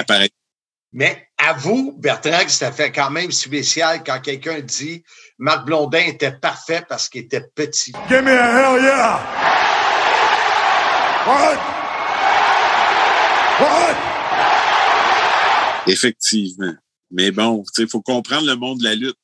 [0.94, 5.04] mais à vous, Bertrand, que ça fait quand même spécial quand quelqu'un dit
[5.38, 7.94] Marc Blondin était parfait parce qu'il était petit.
[8.10, 9.20] Give me a hell yeah!
[11.26, 11.58] What?
[13.60, 13.96] What?
[15.88, 16.76] Effectivement.
[17.10, 19.18] Mais bon, il faut comprendre le monde de la lutte.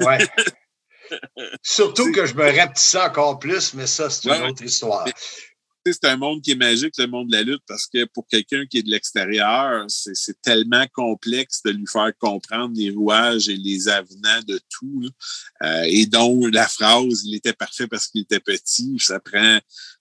[0.00, 0.18] Ouais.
[1.62, 5.04] Surtout que je me rapetissais encore plus, mais ça, c'est une autre histoire
[5.84, 8.64] c'est un monde qui est magique, le monde de la lutte, parce que pour quelqu'un
[8.66, 13.88] qui est de l'extérieur, c'est tellement complexe de lui faire comprendre les rouages et les
[13.88, 15.08] avenants de tout.
[15.62, 19.58] Euh, et donc, la phrase, il était parfait parce qu'il était petit, ça prend,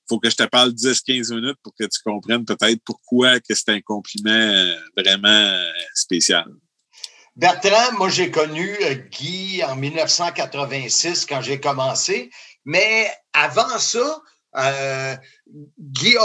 [0.08, 3.70] faut que je te parle 10-15 minutes pour que tu comprennes peut-être pourquoi que c'est
[3.70, 6.46] un compliment euh, vraiment euh, spécial.
[7.36, 8.78] Bertrand, moi j'ai connu
[9.10, 12.30] Guy en 1986 quand j'ai commencé,
[12.65, 14.22] mais avant ça,
[14.58, 15.16] euh,
[15.80, 16.16] Guy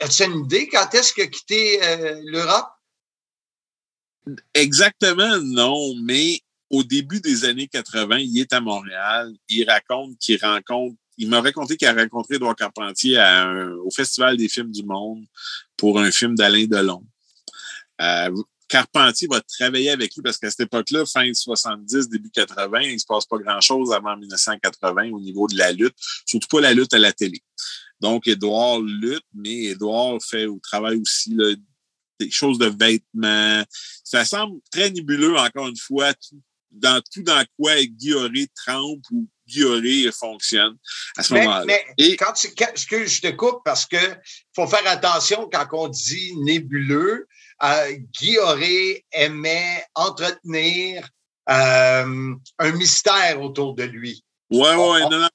[0.00, 2.68] as-tu une idée quand est-ce qu'il a quitté euh, l'Europe?
[4.54, 9.32] Exactement, non, mais au début des années 80, il est à Montréal.
[9.48, 13.18] Il raconte qu'il rencontre, il m'a raconté qu'il a rencontré Edouard Carpentier
[13.82, 15.24] au Festival des films du monde
[15.76, 17.02] pour un film d'Alain Delon.
[18.00, 18.30] Euh,
[18.68, 23.06] Carpentier va travailler avec lui parce qu'à cette époque-là, fin 70, début 80, il se
[23.06, 25.94] passe pas grand-chose avant 1980 au niveau de la lutte,
[26.26, 27.42] surtout pas la lutte à la télé.
[28.00, 31.36] Donc, Édouard lutte, mais Édouard fait au travail aussi
[32.20, 33.64] des choses de vêtements.
[34.04, 36.12] Ça semble très nébuleux, encore une fois,
[36.70, 40.76] dans tout dans quoi Guilloré trempe ou Guilloré fonctionne
[41.16, 41.64] à ce moment-là.
[41.66, 43.96] Mais quand, tu, que je te coupe parce que
[44.54, 47.26] faut faire attention quand on dit nébuleux.
[47.62, 51.08] Euh, Guy Auré aimait entretenir
[51.50, 54.22] euh, un mystère autour de lui.
[54.50, 55.28] Oui, oui, non, non.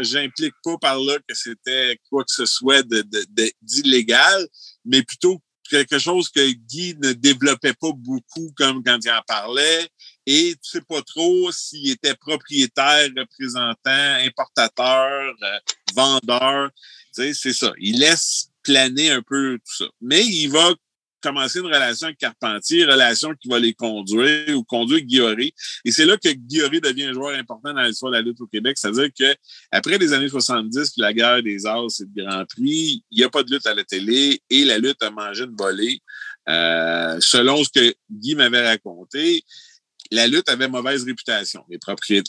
[0.00, 4.46] j'implique pas par là que c'était quoi que ce soit de- de- de- d'illégal,
[4.84, 9.88] mais plutôt quelque chose que Guy ne développait pas beaucoup comme quand il en parlait.
[10.26, 15.58] Et tu sais pas trop s'il était propriétaire, représentant, importateur, euh,
[15.94, 16.70] vendeur.
[17.14, 17.72] Tu sais, c'est ça.
[17.78, 19.86] Il laisse planer un peu tout ça.
[20.00, 20.74] Mais il va
[21.20, 25.54] commencer une relation avec Carpentier, relation qui va les conduire ou conduire Guillory.
[25.84, 28.46] Et c'est là que Guillory devient un joueur important dans l'histoire de la lutte au
[28.46, 28.76] Québec.
[28.78, 29.34] C'est-à-dire que
[29.70, 33.24] après les années 70, puis la guerre des arts et le Grand Prix, il n'y
[33.24, 36.00] a pas de lutte à la télé et la lutte a mangé une volée.
[36.48, 39.44] Euh, selon ce que Guy m'avait raconté,
[40.10, 41.64] la lutte avait mauvaise réputation.
[41.68, 41.78] Les,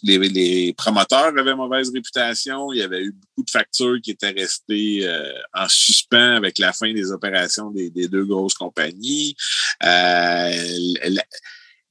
[0.04, 2.72] les, les promoteurs avaient mauvaise réputation.
[2.72, 6.74] Il y avait eu beaucoup de factures qui étaient restées euh, en suspens avec la
[6.74, 9.36] fin des opérations des, des deux grosses compagnies.
[9.84, 10.54] Euh,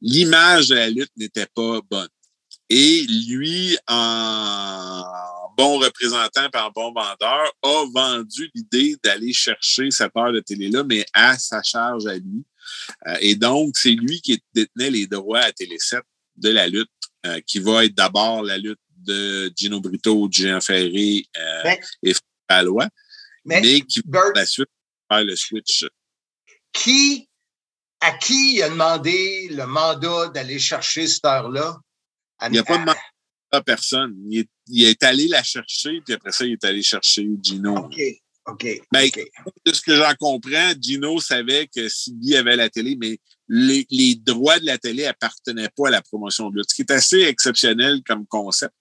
[0.03, 2.09] L'image de la lutte n'était pas bonne.
[2.71, 5.03] Et lui, en
[5.57, 10.85] bon représentant et en bon vendeur, a vendu l'idée d'aller chercher cette heure de télé-là,
[10.85, 12.45] mais à sa charge à lui.
[13.07, 16.01] Euh, et donc, c'est lui qui détenait les droits à Télé 7
[16.37, 16.89] de la lutte,
[17.27, 22.13] euh, qui va être d'abord la lutte de Gino Brito, Jean Ferré euh, Mais- et
[22.15, 22.89] François Palois,
[23.45, 24.69] Mais, mais qui va Bert, par la suite
[25.11, 25.85] faire le switch.
[26.73, 27.29] qui,
[28.01, 31.79] à qui il a demandé le mandat d'aller chercher cette heure-là?
[32.47, 33.01] Il n'y a pas de à- mandat
[33.53, 34.15] à personne.
[34.31, 37.89] Il est, il est allé la chercher, puis après ça, il est allé chercher Gino.
[38.47, 38.67] OK.
[38.93, 39.21] Ben, OK.
[39.67, 41.87] de ce que j'en comprends, Gino savait que
[42.23, 46.03] y avait la télé, mais les, les droits de la télé appartenaient pas à la
[46.03, 48.75] promotion de lutte, ce qui est assez exceptionnel comme concept.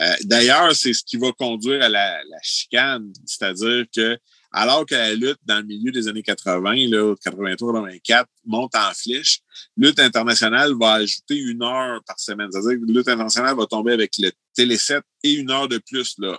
[0.00, 4.18] Euh, D'ailleurs, c'est ce qui va conduire à la, la chicane, c'est-à-dire que
[4.52, 9.40] alors que la lutte dans le milieu des années 80, là, 83-84, monte en flèche,
[9.76, 12.48] lutte internationale va ajouter une heure par semaine.
[12.50, 16.16] C'est-à-dire que lutte internationale va tomber avec le Télé 7 et une heure de plus
[16.18, 16.36] là,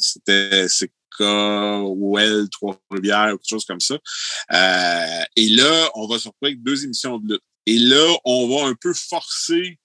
[0.00, 0.90] c'était c'est
[1.24, 3.98] Well, Trois-Rivières, ou quelque chose comme ça.
[4.52, 7.42] Euh, et là, on va se retrouver avec deux émissions de lutte.
[7.66, 9.78] Et là, on va un peu forcer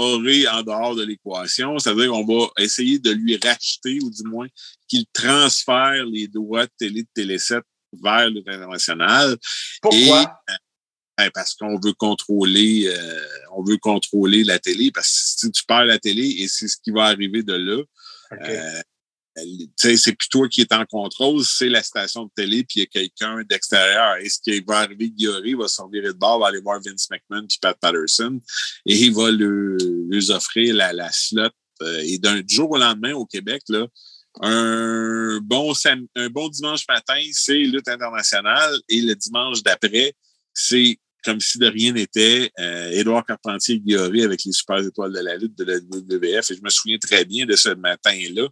[0.00, 4.46] Auré en dehors de l'équation, c'est-à-dire qu'on va essayer de lui racheter, ou du moins
[4.88, 7.62] qu'il transfère les droits de télé de Télé 7
[8.02, 9.36] vers l'international.
[9.82, 10.40] Pourquoi?
[11.18, 13.20] Ben, parce qu'on veut contrôler, euh,
[13.52, 16.78] on veut contrôler la télé, parce que si tu perds la télé, et c'est ce
[16.82, 17.82] qui va arriver de là,
[18.32, 18.80] euh,
[19.76, 22.82] c'est plus toi qui est en contrôle, c'est la station de télé, puis il y
[22.82, 24.16] a quelqu'un d'extérieur.
[24.16, 27.08] Et ce qui va arriver, Guillory va s'en virer de bord, va aller voir Vince
[27.10, 28.40] McMahon puis Pat Patterson,
[28.86, 31.50] et il va leur offrir la, la slot.
[31.82, 33.86] euh, et d'un jour au lendemain, au Québec, là,
[34.40, 35.72] un bon,
[36.16, 40.14] un bon dimanche matin, c'est lutte internationale, et le dimanche d'après,
[40.54, 45.20] c'est comme si de rien n'était, euh, Édouard Carpentier Guillory avec les super étoiles de
[45.20, 46.50] la lutte de la WWF.
[46.50, 48.48] Et je me souviens très bien de ce matin-là.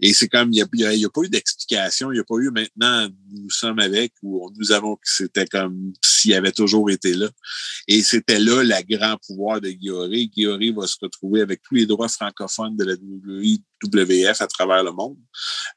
[0.00, 2.10] Et c'est comme, il n'y a, a- pas eu d'explication.
[2.10, 6.34] Il n'y a pas eu maintenant, nous sommes avec, ou nous avons c'était comme s'il
[6.34, 7.28] avait toujours été là.
[7.88, 10.28] Et c'était là le grand pouvoir de Guillory.
[10.28, 14.92] Guillory va se retrouver avec tous les droits francophones de la WWF à travers le
[14.92, 15.16] monde.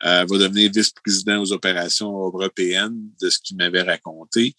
[0.06, 4.54] Euh, va devenir vice-président aux opérations européennes, de ce qu'il m'avait raconté.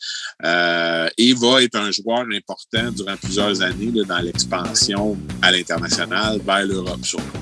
[0.45, 6.41] Euh, et va être un joueur important durant plusieurs années là, dans l'expansion à l'international
[6.45, 7.39] vers l'Europe surtout.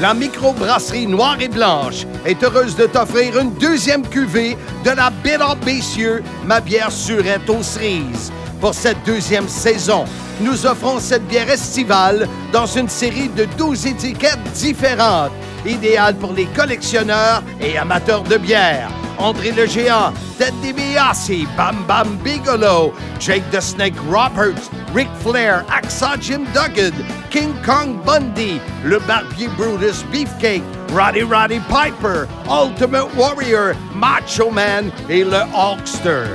[0.00, 5.64] La microbrasserie Noire et Blanche est heureuse de t'offrir une deuxième cuvée de la Bitter
[5.64, 8.30] Bessieux, ma bière surette aux cerises.
[8.60, 10.04] Pour cette deuxième saison,
[10.40, 15.32] nous offrons cette bière estivale dans une série de 12 étiquettes différentes,
[15.64, 18.88] idéale pour les collectionneurs et amateurs de bière.
[19.18, 26.20] André le Géant, Ted DiBiase, Bam Bam Bigelow, Jake the Snake Roberts, Ric Flair, Axa
[26.20, 26.92] Jim Duggan,
[27.30, 35.24] King Kong Bundy, le Barbier Brutus Beefcake, Roddy Roddy Piper, Ultimate Warrior, Macho Man et
[35.24, 36.26] le Hulkster.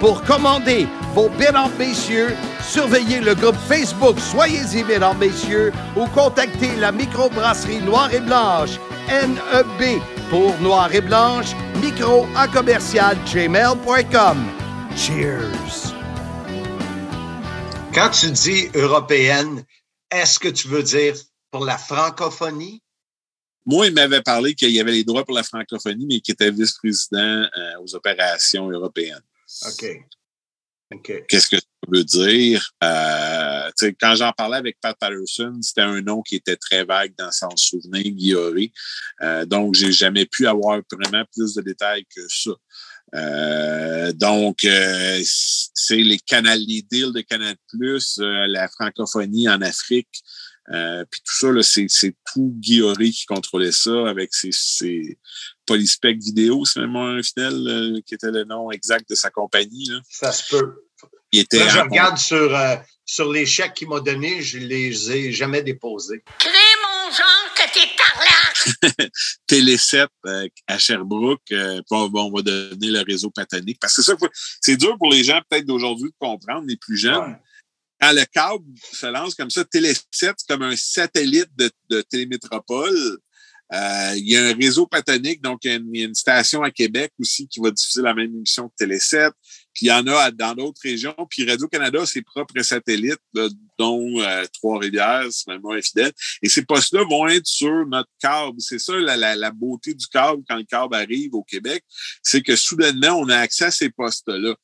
[0.00, 6.90] Pour commander vos Mesdames Messieurs, surveillez le groupe Facebook Soyez-y Mesdames Messieurs ou contactez la
[6.90, 14.38] microbrasserie Noire et Blanche, NEB, pour Noire et Blanche, micro en commercial gmail.com.
[14.96, 15.94] Cheers!
[17.94, 19.64] Quand tu dis européenne,
[20.10, 21.14] est-ce que tu veux dire
[21.52, 22.82] pour la francophonie?
[23.64, 26.50] Moi, il m'avait parlé qu'il y avait les droits pour la francophonie, mais qu'il était
[26.50, 29.22] vice-président euh, aux opérations européennes.
[29.66, 30.04] OK.
[31.02, 32.70] Qu'est-ce que ça veut dire?
[32.82, 37.30] Euh, quand j'en parlais avec Pat Patterson, c'était un nom qui était très vague dans
[37.30, 38.72] son souvenir, Guillory.
[39.22, 42.52] Euh, donc, j'ai jamais pu avoir vraiment plus de détails que ça.
[43.14, 49.60] Euh, donc, euh, c'est les canals, les deals de Canal Plus, euh, la francophonie en
[49.62, 50.08] Afrique,
[50.66, 55.18] puis tout ça, là, c'est, c'est tout Guillaume qui contrôlait ça avec ses, ses
[55.66, 59.86] Polyspec vidéo, c'est même un fidèle qui était le nom exact de sa compagnie.
[59.90, 60.00] Là.
[60.08, 60.83] Ça se peut.
[61.34, 64.58] Il était Là, je en- regarde sur, euh, sur les chèques qu'il m'a donnés, je
[64.58, 66.22] les ai jamais déposés.
[66.38, 66.50] Crée
[66.82, 69.10] mon genre que t'es parlable.
[69.48, 73.78] Télé 7 euh, à Sherbrooke, euh, puis on, va- on va donner le réseau patanique.
[73.80, 74.28] Parce que c'est ça,
[74.60, 77.16] c'est dur pour les gens peut-être d'aujourd'hui de comprendre, les plus jeunes.
[77.16, 77.36] Ouais.
[78.00, 82.00] Quand le câble se lance comme ça, Télé 7, c'est comme un satellite de, de
[82.02, 83.18] Télémétropole.
[83.72, 86.06] Euh, il y a un réseau patonique, donc il y, a une, il y a
[86.06, 89.32] une station à Québec aussi qui va diffuser la même émission que Télé 7.
[89.74, 91.14] Puis il y en a dans d'autres régions.
[91.28, 96.12] Puis Radio-Canada a ses propres satellites, là, dont euh, Trois-Rivières, si ma mémoire est fidèle.
[96.42, 98.60] Et ces postes-là vont être sur notre câble.
[98.60, 101.84] C'est ça la, la, la beauté du câble quand le câble arrive au Québec,
[102.22, 104.54] c'est que soudainement, on a accès à ces postes-là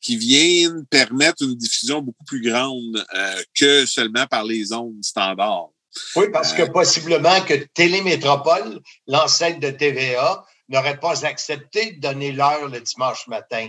[0.00, 5.70] qui viennent permettre une diffusion beaucoup plus grande euh, que seulement par les ondes standards.
[6.16, 12.68] Oui, parce que possiblement que Télémétropole, l'ancêtre de TVA, n'aurait pas accepté de donner l'heure
[12.68, 13.68] le dimanche matin.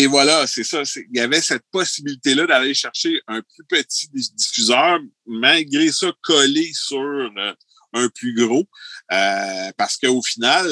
[0.00, 0.80] Et voilà, c'est ça.
[0.96, 7.02] Il y avait cette possibilité-là d'aller chercher un plus petit diffuseur, malgré ça collé sur
[7.02, 7.52] euh,
[7.92, 8.66] un plus gros,
[9.12, 10.66] euh, parce qu'au final,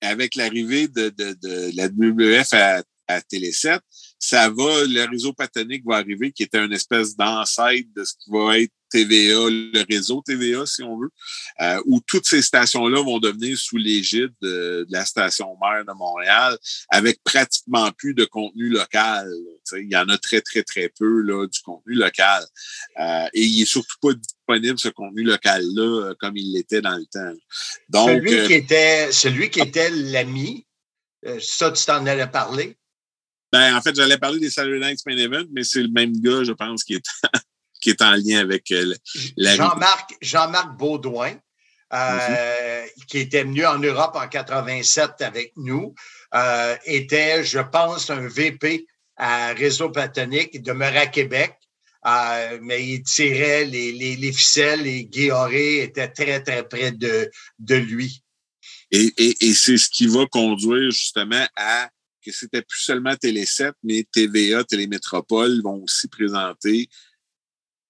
[0.00, 1.12] avec l'arrivée de,
[1.76, 3.82] la WF à, à Télé 7,
[4.18, 8.30] ça va, le réseau patonique va arriver, qui était une espèce d'ancêtre de ce qui
[8.30, 11.10] va être TVA, le réseau TVA, si on veut,
[11.60, 15.92] euh, où toutes ces stations-là vont devenir sous l'égide de, de la station mère de
[15.92, 19.30] Montréal, avec pratiquement plus de contenu local.
[19.72, 22.44] Il y en a très, très, très peu là, du contenu local.
[22.98, 26.96] Euh, et il est surtout pas disponible, ce contenu local-là, euh, comme il l'était dans
[26.96, 27.38] le temps.
[27.88, 30.66] Donc, celui, euh, qui était, celui qui était l'ami,
[31.40, 32.76] ça, tu t'en allais parler?
[33.52, 36.44] ben, en fait, j'allais parler des Saturday Night Main Event, mais c'est le même gars,
[36.44, 37.04] je pense, qui est,
[37.80, 38.94] qui est en lien avec euh,
[39.36, 41.34] la Jean-Marc Jean-Marc Baudouin,
[41.92, 41.96] euh,
[42.86, 43.04] Mm-hmm.
[43.06, 45.94] qui était venu en Europe en 87 avec nous,
[46.34, 50.50] euh, était, je pense, un VP à Réseau Platonique.
[50.52, 51.54] Il demeurait à Québec,
[52.06, 56.92] euh, mais il tirait les, les, les ficelles et Guy Auré était très, très près
[56.92, 58.22] de, de lui.
[58.92, 61.88] Et, et, et c'est ce qui va conduire justement à
[62.24, 66.88] que c'était plus seulement Télé 7, mais TVA, Télémétropole vont aussi présenter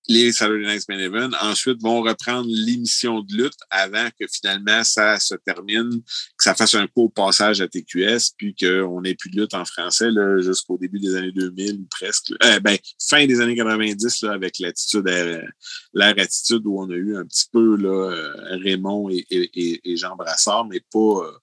[0.08, 1.30] les Saturday Night Main.
[1.40, 6.74] Ensuite, vont reprendre l'émission de lutte avant que finalement ça se termine, que ça fasse
[6.74, 10.08] un coup au passage à TQS, puis qu'on n'ait plus de lutte en français
[10.38, 12.32] jusqu'au début des années 2000 ou presque.
[12.44, 12.76] Euh, ben,
[13.08, 15.42] fin des années 90 là, avec l'attitude, euh,
[15.94, 19.96] l'ère attitude où on a eu un petit peu là, euh, Raymond et, et, et-
[19.96, 21.39] Jean Brassard, mais pas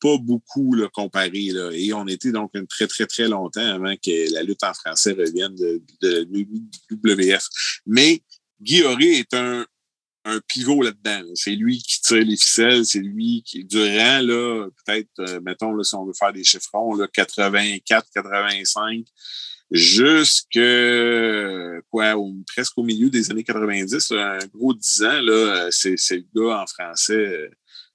[0.00, 1.50] pas beaucoup là, comparé.
[1.52, 1.70] Là.
[1.72, 5.12] Et on était donc un très, très, très longtemps avant que la lutte en français
[5.12, 6.28] revienne de, de
[6.90, 7.46] WWF.
[7.86, 8.22] Mais
[8.60, 9.66] Guy Auré est un,
[10.24, 11.20] un pivot là-dedans.
[11.20, 11.32] là.
[11.34, 15.84] C'est lui qui tire les ficelles, c'est lui qui, durant, là, peut-être, euh, mettons, là,
[15.84, 19.04] si on veut faire des chiffrons, là, 84, 85,
[19.70, 20.58] jusque
[21.90, 22.14] quoi,
[22.54, 26.16] presque au milieu des années 90, là, un gros 10 ans, là, euh, c'est, c'est
[26.16, 27.48] le gars en français euh,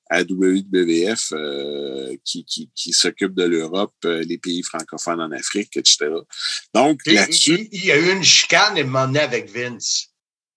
[0.09, 5.75] à WWF euh, qui, qui, qui s'occupe de l'Europe, euh, les pays francophones en Afrique,
[5.77, 6.09] etc.
[6.73, 10.07] Donc, là-dessus, il- y a eu une chicane et m'emmener avec Vince.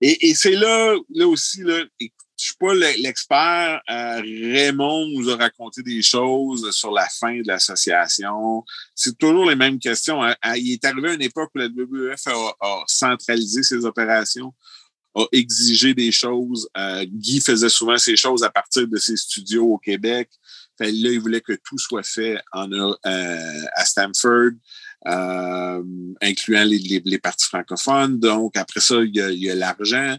[0.00, 3.80] et, et c'est là, là aussi, là, écoute, je suis pas le- l'expert.
[3.90, 8.62] Euh, Raymond nous a raconté des choses sur la fin de l'association.
[8.94, 10.22] C'est toujours les mêmes questions.
[10.22, 10.36] hein.
[10.56, 14.52] Il est arrivé à une époque où la WWF a, a centralisé ses opérations,
[15.18, 16.68] a exigé des choses.
[16.76, 20.30] Euh, Guy faisait souvent ces choses à partir de ses studios au Québec.
[20.80, 22.94] Là, il voulait que tout soit fait euh,
[23.74, 24.52] à Stanford.
[25.06, 25.82] Euh,
[26.20, 28.18] incluant les, les, parties francophones.
[28.18, 30.16] Donc, après ça, il y a l'argent.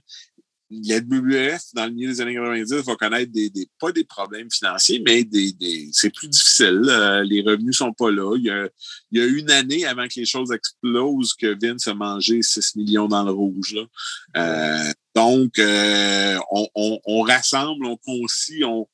[0.71, 4.51] La WWF, dans le milieu des années 90, va connaître des, des pas des problèmes
[4.51, 6.83] financiers, mais des, des c'est plus difficile.
[6.87, 8.35] Euh, les revenus sont pas là.
[8.37, 8.69] Il y, a,
[9.11, 12.75] il y a une année avant que les choses explosent que Vince a mangé 6
[12.75, 13.73] millions dans le rouge.
[13.73, 13.85] Là.
[14.37, 18.87] Euh, donc, euh, on, on, on rassemble, on concie, on,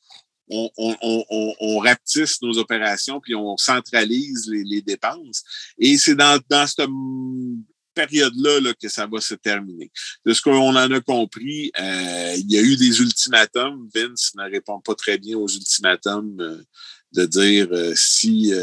[0.49, 5.43] on, on, on, rapetisse nos opérations, puis on centralise les, les dépenses.
[5.77, 6.67] Et c'est dans, dans
[7.95, 9.91] période-là là, que ça va se terminer.
[10.25, 13.89] De ce qu'on en a compris, euh, il y a eu des ultimatums.
[13.93, 16.61] Vince ne répond pas très bien aux ultimatums euh,
[17.13, 18.53] de dire euh, si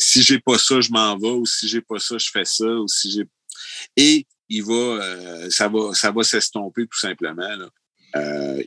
[0.00, 2.66] si j'ai pas ça, je m'en vais, ou si j'ai pas ça, je fais ça,
[2.66, 3.24] ou si j'ai
[3.96, 7.48] et il va ça va ça va s'estomper tout simplement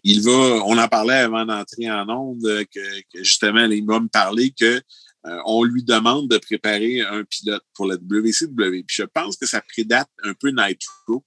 [0.03, 4.07] il va, on en parlait avant d'entrer en onde, que, que, justement, il va me
[4.07, 4.81] parler que
[5.27, 8.83] euh, on lui demande de préparer un pilote pour la WCW.
[8.87, 11.23] Puis je pense que ça prédate un peu Nitro,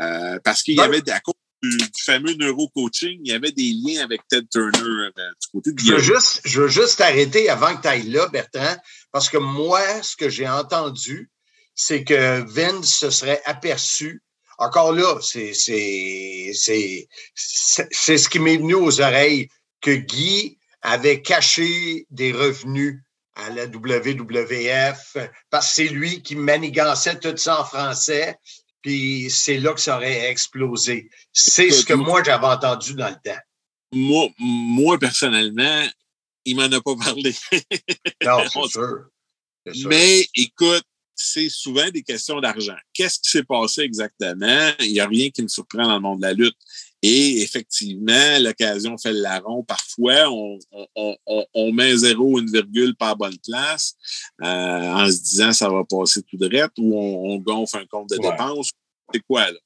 [0.00, 3.72] euh, parce qu'il y avait à cause du, du fameux neurocoaching, il y avait des
[3.72, 7.48] liens avec Ted Turner euh, du côté de Je veux, juste, je veux juste t'arrêter
[7.48, 8.76] avant que tu ailles là, Bertrand,
[9.10, 11.30] parce que moi, ce que j'ai entendu,
[11.74, 14.22] c'est que Vince se serait aperçu.
[14.58, 16.68] Encore là, c'est ce
[18.28, 19.48] qui m'est venu aux oreilles,
[19.80, 23.00] que Guy avait caché des revenus
[23.38, 25.16] à la WWF
[25.50, 28.36] parce que c'est lui qui manigançait tout ça en français,
[28.82, 31.08] puis c'est là que ça aurait explosé.
[31.32, 33.40] C'est ce que moi j'avais entendu dans le temps.
[33.92, 35.86] Moi, moi, personnellement,
[36.44, 37.34] il m'en a pas parlé.
[38.24, 39.06] Non, c'est sûr.
[39.66, 39.88] C'est sûr.
[39.88, 40.84] Mais écoute,
[41.14, 42.76] c'est souvent des questions d'argent.
[42.92, 44.70] Qu'est-ce qui s'est passé exactement?
[44.80, 46.56] Il n'y a rien qui me surprend dans le monde de la lutte.
[47.02, 49.62] Et effectivement, l'occasion fait le larron.
[49.62, 50.58] Parfois, on,
[50.96, 53.94] on, on, on met un zéro ou une virgule pas à bonne place
[54.42, 58.10] euh, en se disant ça va passer tout de ou on, on gonfle un compte
[58.10, 58.30] de Ouais.
[58.30, 58.70] dépenses.
[59.14, 59.58] C'est quoi, là?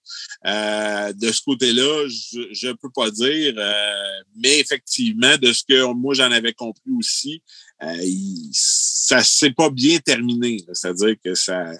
[1.08, 5.92] Euh, de ce côté-là, je ne peux pas dire, euh, mais effectivement, de ce que
[5.94, 7.42] moi j'en avais compris aussi,
[7.82, 10.58] euh, il- ça s'est pas bien terminé.
[10.72, 11.72] C'est-à-dire que ça,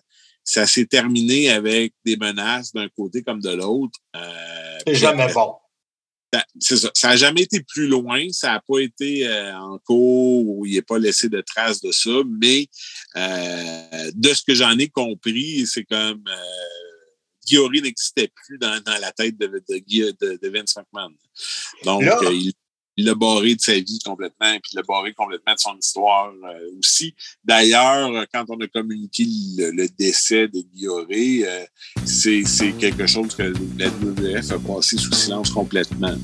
[0.45, 3.99] ça s'est terminé avec des menaces d'un côté comme de l'autre.
[4.17, 5.55] Euh, C'est jamais bon.
[6.35, 6.91] ça- c'est ça.
[6.95, 8.27] Ça n'a jamais été plus loin.
[8.31, 11.93] Ça n'a pas été euh, en cours où il n'est pas laissé de traces de
[11.93, 12.11] ça.
[12.41, 12.67] Mais
[13.17, 16.35] euh, de ce que j'en ai compris, c'est comme euh,
[17.47, 21.13] Guiori n'existait plus dans, dans la tête de, de, Guy- de- de Vince McMahon.
[21.85, 22.53] Donc, Là- euh, il
[22.97, 26.33] il l'a barré de sa vie complètement, puis il l'a barré complètement de son histoire
[26.45, 27.15] euh, aussi.
[27.45, 29.25] D'ailleurs, quand on a communiqué
[29.57, 31.65] le, le décès de Guioré, euh,
[32.05, 32.45] c'est
[32.79, 36.17] quelque chose que la WWF a passé sous silence complètement.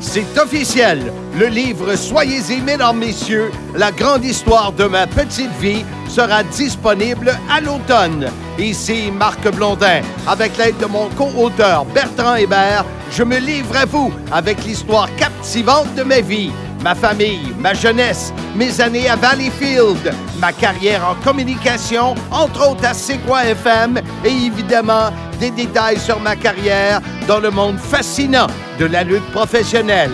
[0.00, 1.12] C'est officiel.
[1.38, 7.60] Le livre Soyez-y, mesdames, messieurs, la grande histoire de ma petite vie sera disponible à
[7.60, 8.28] l'automne.
[8.58, 14.12] Ici Marc Blondin, avec l'aide de mon co-auteur Bertrand Hébert, je me livre à vous
[14.32, 16.50] avec l'histoire captivante de ma vie,
[16.82, 23.44] ma famille, ma jeunesse, mes années à Valleyfield, ma carrière en communication, entre autres à
[23.44, 28.48] FM, et évidemment des détails sur ma carrière dans le monde fascinant
[28.78, 30.12] de la lutte professionnelle.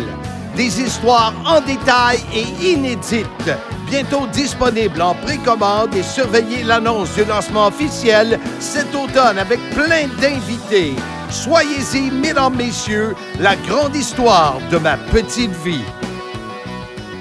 [0.57, 3.51] Des histoires en détail et inédites.
[3.87, 10.95] Bientôt disponibles en précommande et surveillez l'annonce du lancement officiel cet automne avec plein d'invités.
[11.31, 15.85] Soyez-y, mesdames, messieurs, la grande histoire de ma petite vie.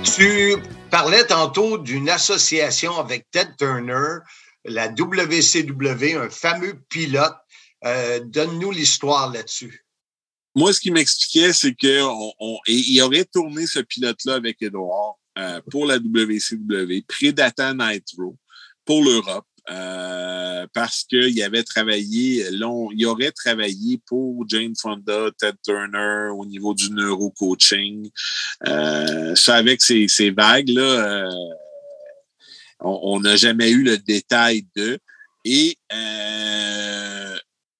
[0.04, 0.58] Tu
[0.90, 4.20] parlais tantôt d'une association avec Ted Turner,
[4.66, 7.38] la WCW, un fameux pilote.
[7.86, 9.86] Euh, Donne-nous l'histoire là-dessus.
[10.56, 12.02] Moi, ce qu'il m'expliquait, c'est que
[12.40, 18.36] on, il aurait tourné ce pilote-là avec Edouard euh, pour la WCW, prédatant Nitro
[18.86, 19.46] pour l'Europe.
[19.70, 26.46] euh, parce qu'il avait travaillé long, il aurait travaillé pour Jane Fonda, Ted Turner au
[26.46, 28.10] niveau du neurocoaching.
[28.68, 31.30] Euh, ça avec ces, ces vagues-là, euh,
[32.80, 34.98] on on n'a jamais eu le détail de.
[35.46, 37.31] Et euh,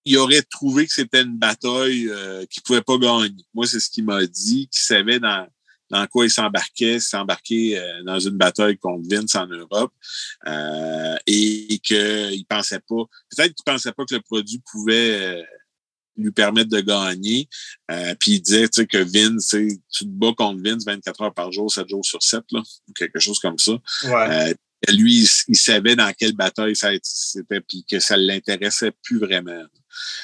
[0.06, 3.46] il aurait trouvé que c'était une bataille euh, qu'il pouvait pas gagner.
[3.54, 5.48] Moi, c'est ce qu'il m'a dit, qu'il savait dans,
[5.90, 9.94] dans quoi il s'embarquait, s'embarquer euh, dans une bataille contre Vince en Europe,
[10.48, 15.44] euh, et, et qu'il pensait pas, peut-être qu'il pensait pas que le produit pouvait euh,
[16.18, 17.48] lui permettre de gagner.
[17.92, 21.34] Euh, puis il disait tu sais, que Vince, tu te bats contre Vince 24 heures
[21.34, 23.74] par jour, 7 jours sur 7, là, ou quelque chose comme ça.
[24.06, 24.50] Ouais.
[24.50, 24.54] Euh,
[24.90, 29.64] lui, il, il savait dans quelle bataille ça c'était, puis que ça l'intéressait plus vraiment.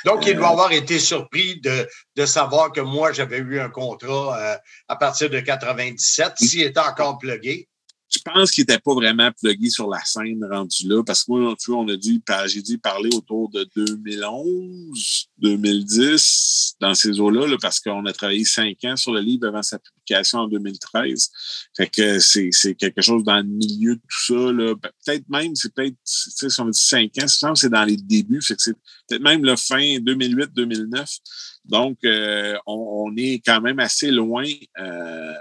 [0.05, 4.39] Donc, il doit avoir été surpris de, de savoir que moi, j'avais eu un contrat
[4.39, 4.55] euh,
[4.87, 7.67] à partir de 97, s'il était encore plugué.
[8.09, 11.53] Je pense qu'il n'était pas vraiment plugué sur la scène rendu là, parce que moi,
[11.59, 16.46] tu vois, on a dû, j'ai dû parler autour de 2011, 2010,
[16.79, 19.79] dans ces eaux-là, là, parce qu'on a travaillé cinq ans sur le livre avant sa
[19.79, 21.29] publication en 2013.
[21.75, 24.75] Fait que c'est, quelque chose dans le milieu de tout ça, là.
[24.75, 28.41] Ben, Peut-être même, c'est peut-être, si on dit cinq ans, c'est dans les débuts.
[28.41, 28.73] Fait que c'est
[29.07, 31.17] peut-être même le fin 2008-2009.
[31.65, 34.45] Donc, euh, on, on est quand même assez loin,
[34.79, 35.33] euh,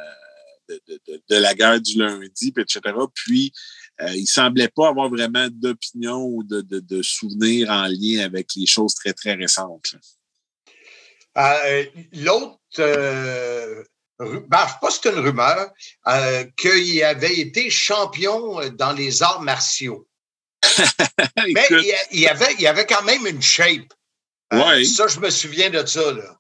[0.68, 2.80] de, de- de- la guerre du lundi, etc.
[3.14, 3.53] Puis,
[4.01, 8.49] euh, il semblait pas avoir vraiment d'opinion ou de, de, de souvenirs en lien avec
[8.57, 9.93] les choses très, très récentes.
[9.93, 9.99] là.
[11.37, 13.84] Euh, L'autre, euh,
[14.18, 15.70] ben, je sais pas si c'est une rumeur,
[16.09, 20.09] euh, qu'il avait été champion dans les arts martiaux.
[21.47, 21.66] Mais
[22.12, 23.93] il, avait, il avait quand même une shape.
[24.53, 24.84] Euh, Ouais.
[24.84, 26.12] Ça, je me souviens de ça.
[26.12, 26.39] Là.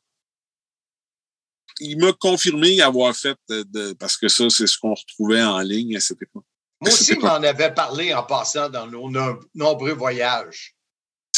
[1.80, 5.96] il m'a confirmé avoir fait, de, parce que ça, c'est ce qu'on retrouvait en ligne
[5.96, 6.44] à cette époque.
[6.80, 10.75] Moi aussi, m'en avait parlé en passant dans nos no- nombreux voyages.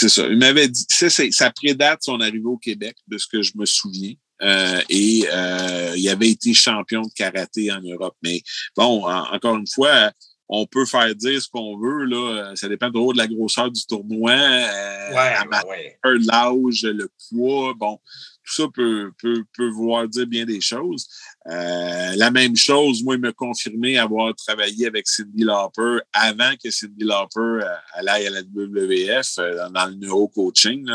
[0.01, 0.29] C'est ça.
[0.29, 3.67] Il m'avait dit, ça, ça prédate son arrivée au Québec, de ce que je me
[3.67, 4.15] souviens.
[4.41, 8.15] euh, et euh, il avait été champion de karaté en Europe.
[8.23, 8.41] Mais
[8.77, 10.13] bon, encore une fois,
[10.49, 12.05] on peut faire dire ce qu'on veut.
[12.05, 12.53] Là.
[12.55, 17.75] Ça dépend trop de la grosseur du tournoi, euh, ouais, l'âge, le poids.
[17.77, 17.99] Bon,
[18.49, 21.07] tout ça peut, peut, peut vouloir dire bien des choses.
[21.47, 26.71] Euh, la même chose, moi, il m'a confirmé avoir travaillé avec Cindy Lauper avant que
[26.71, 30.87] Cindy Lauper euh, aille à la WWF euh, dans le neurocoaching,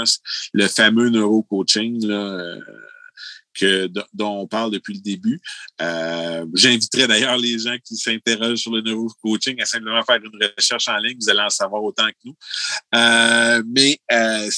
[0.53, 2.05] le fameux neurocoaching.
[2.07, 2.57] Là,
[3.53, 5.41] que, dont on parle depuis le début.
[5.81, 10.87] Euh, J'inviterai d'ailleurs les gens qui s'interrogent sur le neurocoaching à simplement faire une recherche
[10.87, 11.17] en ligne.
[11.19, 12.35] Vous allez en savoir autant que nous.
[12.95, 14.49] Euh, mais euh,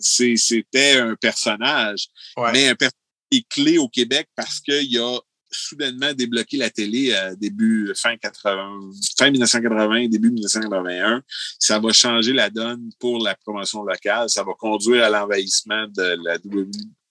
[0.00, 2.06] c'était un personnage,
[2.52, 2.92] mais un personnage
[3.30, 5.18] qui est clé au Québec parce qu'il a
[5.50, 11.22] soudainement débloqué la télé à début fin 80, fin 1980, début 1981.
[11.58, 14.28] Ça va changer la donne pour la promotion locale.
[14.28, 16.38] Ça va conduire à l'envahissement de la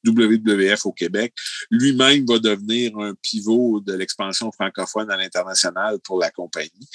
[0.06, 1.34] WWF au Québec.
[1.72, 6.90] Lui-même va devenir un pivot de l'expansion francophone à l'international pour la compagnie.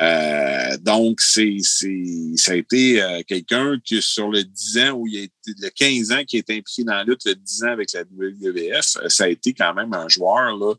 [0.00, 2.04] Euh, donc, c'est, c'est,
[2.36, 5.68] ça a été euh, quelqu'un qui, sur le 10 ans où il a été, le
[5.70, 9.08] 15 ans qui est impliqué dans la lutte, le 10 ans avec la WWF, euh,
[9.08, 10.74] ça a été quand même un joueur là,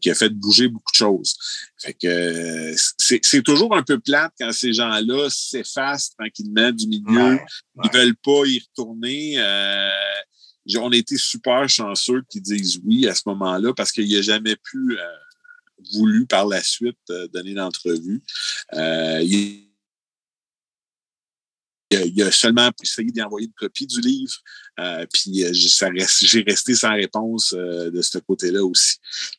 [0.00, 1.34] qui a fait bouger beaucoup de choses.
[1.78, 7.38] Fait que c'est, c'est toujours un peu plate quand ces gens-là s'effacent tranquillement du milieu.
[7.82, 9.34] Ils veulent pas y retourner.
[9.38, 9.90] Euh,
[10.78, 14.56] on a été super chanceux qu'ils disent oui à ce moment-là parce qu'il n'a jamais
[14.56, 15.02] pu euh,
[15.92, 18.22] voulu par la suite euh, donner d'entrevue.
[18.74, 19.20] Euh,
[22.02, 24.34] il, il, a seulement essayé d'y envoyer une copie du livre,
[24.80, 28.96] euh, puis euh, j'ai resté sans réponse euh, de ce côté-là aussi.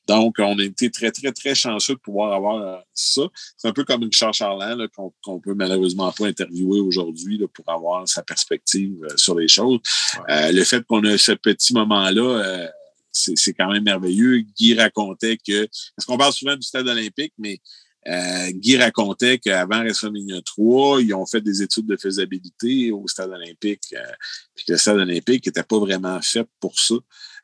[0.08, 3.24] Donc, on a été très, très, très chanceux de pouvoir avoir ça.
[3.58, 8.08] C'est un peu comme Richard Charland qu'on ne peut malheureusement pas interviewer aujourd'hui pour avoir
[8.08, 9.80] sa perspective sur les choses.
[10.28, 12.70] le fait qu'on a ce petit moment-là,
[13.12, 14.40] c'est quand même merveilleux.
[14.58, 17.60] Guy racontait que, parce qu'on parle souvent du stade olympique, mais
[18.08, 23.32] euh, Guy racontait qu'avant WrestleMania 3, ils ont fait des études de faisabilité au stade
[23.32, 24.12] olympique, euh,
[24.56, 26.96] puis que le stade olympique n'était pas vraiment fait pour ça.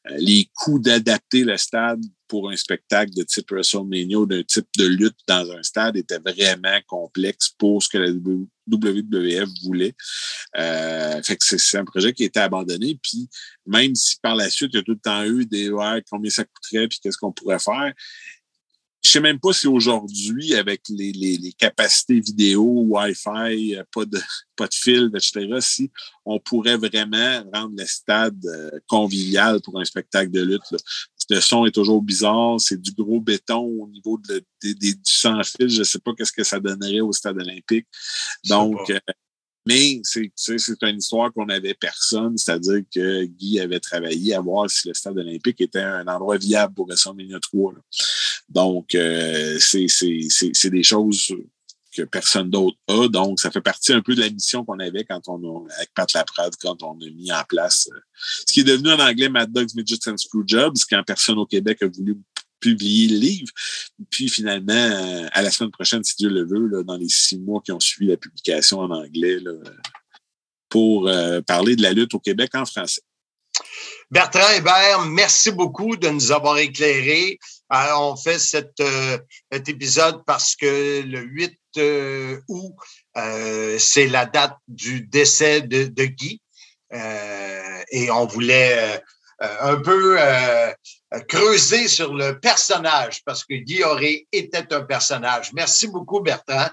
[0.09, 4.68] Euh, les coûts d'adapter le stade pour un spectacle de type WrestleMania ou d'un type
[4.78, 9.93] de lutte dans un stade étaient vraiment complexes pour ce que la WWF voulait.
[10.57, 12.97] Euh, fait que c'est un projet qui a abandonné.
[13.03, 13.30] Puis
[13.68, 16.32] même si par la suite, il y a tout le temps eu des ouais, combien
[16.32, 17.93] ça coûterait puis qu'est-ce qu'on pourrait faire,
[19.04, 24.06] je sais même pas si aujourd'hui, avec les, les, les, capacités vidéo, Wi-Fi, euh, pas
[24.06, 24.20] de,
[24.56, 25.91] pas de fil, etc., si
[26.24, 30.62] on pourrait vraiment rendre le stade euh, convivial pour un spectacle de lutte.
[31.30, 35.70] Le son est toujours bizarre, c'est du gros béton au niveau de, du sans fil.
[35.70, 37.88] Je sais pas qu'est-ce que ça donnerait au stade olympique.
[38.49, 38.91] Donc,
[39.66, 40.32] mais c'est
[40.82, 45.18] une histoire qu'on n'avait personne, c'est-à-dire que Guy avait travaillé à voir si le stade
[45.18, 47.74] olympique était un endroit viable pour WrestleMania 3.
[48.49, 51.34] Donc, euh, c'est des choses
[51.95, 53.07] que personne d'autre a.
[53.07, 55.93] Donc, ça fait partie un peu de la mission qu'on avait quand on a, avec
[55.93, 57.99] Pat Laprade, quand on a mis en place euh,
[58.45, 61.82] ce qui est devenu en anglais Mad Dogs, Midgets and Screwjobs, quand personne au Québec
[61.84, 62.18] a voulu
[62.62, 63.51] publier le livre.
[64.09, 67.62] Puis finalement, euh, à la semaine prochaine, si Dieu le veut, dans les six mois
[67.62, 69.38] qui ont suivi la publication en anglais,
[70.70, 73.01] pour euh, parler de la lutte au Québec en français.
[74.09, 77.38] Bertrand Hébert, merci beaucoup de nous avoir éclairés.
[77.74, 78.82] Euh, on fait cet
[79.51, 81.57] épisode parce que le 8
[82.47, 82.76] août,
[83.80, 86.41] c'est la date du décès de Guy.
[86.91, 89.01] et on voulait
[89.39, 90.18] un peu
[91.20, 95.51] creuser sur le personnage parce que Guy Auré était un personnage.
[95.53, 96.70] Merci beaucoup, Bertrand.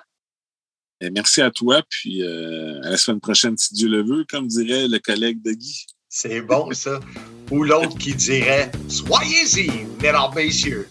[1.01, 4.89] merci à toi, puis euh, à la semaine prochaine, si Dieu le veut, comme dirait
[4.89, 5.87] le collègue de Guy.
[6.09, 7.01] C'est bon, ça.
[7.51, 10.89] Ou l'autre qui dirait Soyez-y, mesdames, messieurs.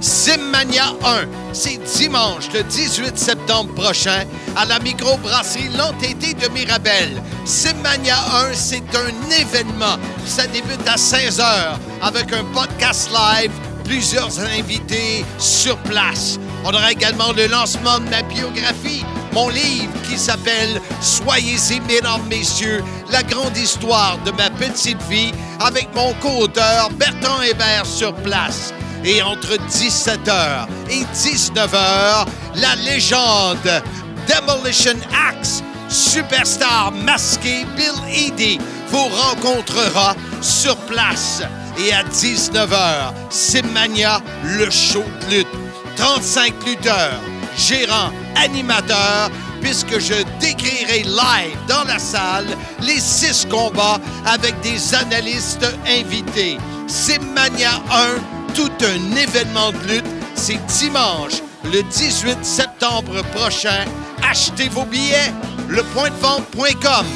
[0.00, 4.24] Simmania 1, c'est dimanche le 18 septembre prochain
[4.54, 7.22] à la microbrasserie L'Entêté de Mirabel.
[7.44, 8.16] Simmania
[8.50, 9.96] 1, c'est un événement.
[10.26, 13.50] Ça débute à 16 h avec un podcast live,
[13.84, 16.38] plusieurs invités sur place.
[16.64, 22.84] On aura également le lancement de ma biographie, mon livre qui s'appelle Soyez-y, mesdames, messieurs,
[23.10, 28.74] la grande histoire de ma petite vie avec mon co-auteur Bertrand Hébert sur place.
[29.04, 32.26] Et entre 17h et 19h,
[32.56, 33.82] la légende
[34.28, 34.96] Demolition
[35.28, 38.58] Axe, superstar masqué Bill Eady,
[38.90, 41.42] vous rencontrera sur place.
[41.78, 45.48] Et à 19h, Simmania, le show de lutte.
[45.96, 47.20] 35 lutteurs,
[47.56, 49.30] gérants, animateurs,
[49.60, 52.46] puisque je décrirai live dans la salle
[52.82, 56.58] les six combats avec des analystes invités.
[56.86, 63.84] Simmania 1, tout un événement de lutte, c'est dimanche, le 18 septembre prochain.
[64.22, 65.30] Achetez vos billets,
[65.68, 67.06] lepointdevente.com,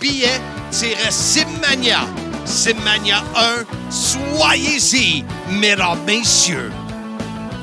[0.00, 0.40] billets,
[1.10, 2.06] Simmania.
[2.46, 6.70] Simmania 1, soyez-y, mesdames, messieurs.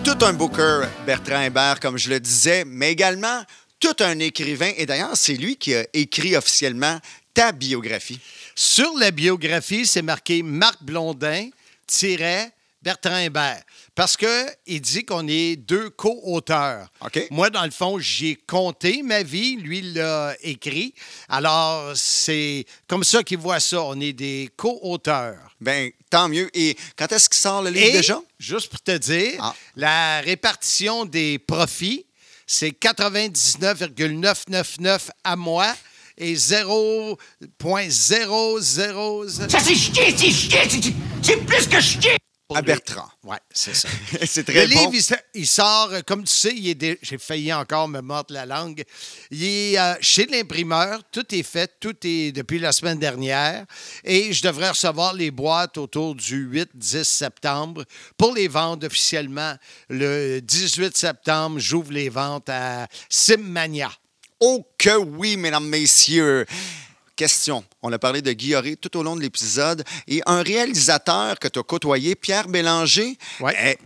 [0.03, 3.41] Tout un booker, Bertrand Hébert, comme je le disais, mais également
[3.79, 4.71] tout un écrivain.
[4.75, 6.99] Et d'ailleurs, c'est lui qui a écrit officiellement
[7.33, 8.19] ta biographie.
[8.53, 11.47] Sur la biographie, c'est marqué Marc Blondin,
[11.87, 12.51] tiret
[12.81, 13.61] Bertrand Hébert.
[13.93, 16.87] Parce qu'il dit qu'on est deux co-auteurs.
[17.29, 19.55] Moi, dans le fond, j'ai compté ma vie.
[19.57, 20.93] Lui, il l'a écrit.
[21.29, 23.83] Alors, c'est comme ça qu'il voit ça.
[23.83, 25.37] On est des co-auteurs.
[25.59, 26.49] Ben, tant mieux.
[26.57, 28.19] Et quand est-ce qu'il sort le livre Et, déjà?
[28.39, 29.53] juste pour te dire, Ah.
[29.75, 32.05] la répartition des profits,
[32.47, 35.75] c'est 99,999 à moi
[36.17, 37.17] et 0,000...
[39.49, 42.17] Ça c'est chier, c'est chier, c'est- c'est plus que chier.
[42.51, 42.61] Pour À.
[42.61, 43.09] Bertrand.
[43.23, 43.87] Ouais, c'est ça.
[44.25, 44.89] c'est très le bon.
[44.91, 48.33] livre, il, sort, euh, comme tu sais, il est dé- j'ai failli encore me mordre
[48.33, 48.83] la langue.
[49.31, 53.65] Il est euh, chez l'imprimeur, tout est fait, tout est depuis la semaine dernière.
[54.03, 56.45] Et je devrais recevoir les boîtes autour du
[56.77, 57.85] 8-10 septembre
[58.17, 59.55] pour les vendre officiellement.
[59.87, 63.89] Le 18 septembre, j'ouvre les ventes à Simmania.
[64.41, 66.45] Oh que oui, mesdames, messieurs.
[67.21, 67.63] Question.
[67.83, 69.83] On a parlé de Auré tout au long de l'épisode.
[70.07, 73.55] Et un réalisateur que tu as côtoyé, Pierre Bélanger, Ouais.
[73.63, 73.77] eh,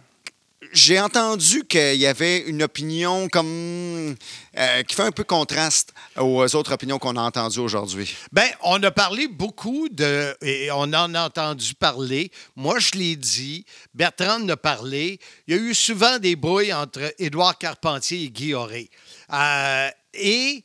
[0.72, 4.16] j'ai entendu qu'il y avait une opinion comme
[4.58, 8.16] euh, qui fait un peu contraste aux autres opinions qu'on a entendues aujourd'hui.
[8.32, 10.34] Ben, on a parlé beaucoup de.
[10.42, 12.32] Et on en a entendu parler.
[12.56, 13.66] Moi, je l'ai dit.
[13.94, 15.20] Bertrand en a parlé.
[15.50, 18.90] Il y a eu souvent des brouilles entre Édouard Carpentier et Guy Auré.
[19.34, 20.64] Euh, et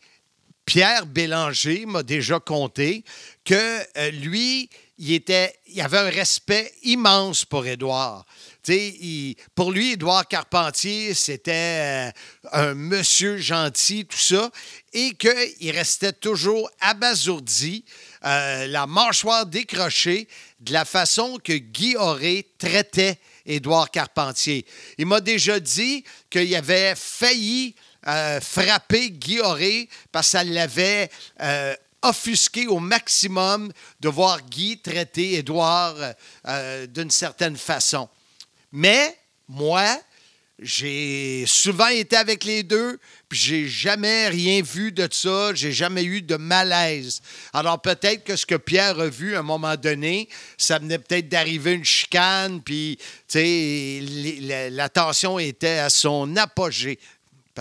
[0.70, 3.02] Pierre Bélanger m'a déjà conté
[3.44, 5.20] que euh, lui, il,
[5.80, 8.24] avait un respect immense pour Édouard.
[9.56, 12.10] Pour lui, Édouard Carpentier, c'était euh,
[12.52, 14.48] un monsieur gentil, tout ça,
[14.92, 17.84] et qu'il restait toujours abasourdi,
[18.24, 20.28] euh, la mâchoire décrochée
[20.60, 24.64] de la façon que Guy Auré traitait Édouard Carpentier.
[24.98, 27.74] Il m'a déjà dit qu'il avait failli
[28.40, 35.34] frapper Guy Auré parce que ça l'avait euh, offusqué au maximum de voir Guy traiter
[35.34, 35.96] Édouard
[36.46, 38.08] euh, d'une certaine façon.
[38.72, 39.98] Mais moi,
[40.62, 42.98] j'ai souvent été avec les deux,
[43.28, 47.22] puis j'ai jamais rien vu de ça, j'ai jamais eu de malaise.
[47.54, 50.28] Alors peut-être que ce que Pierre a vu à un moment donné,
[50.58, 52.98] ça venait peut-être d'arriver une chicane, puis
[53.34, 56.98] la, la tension était à son apogée,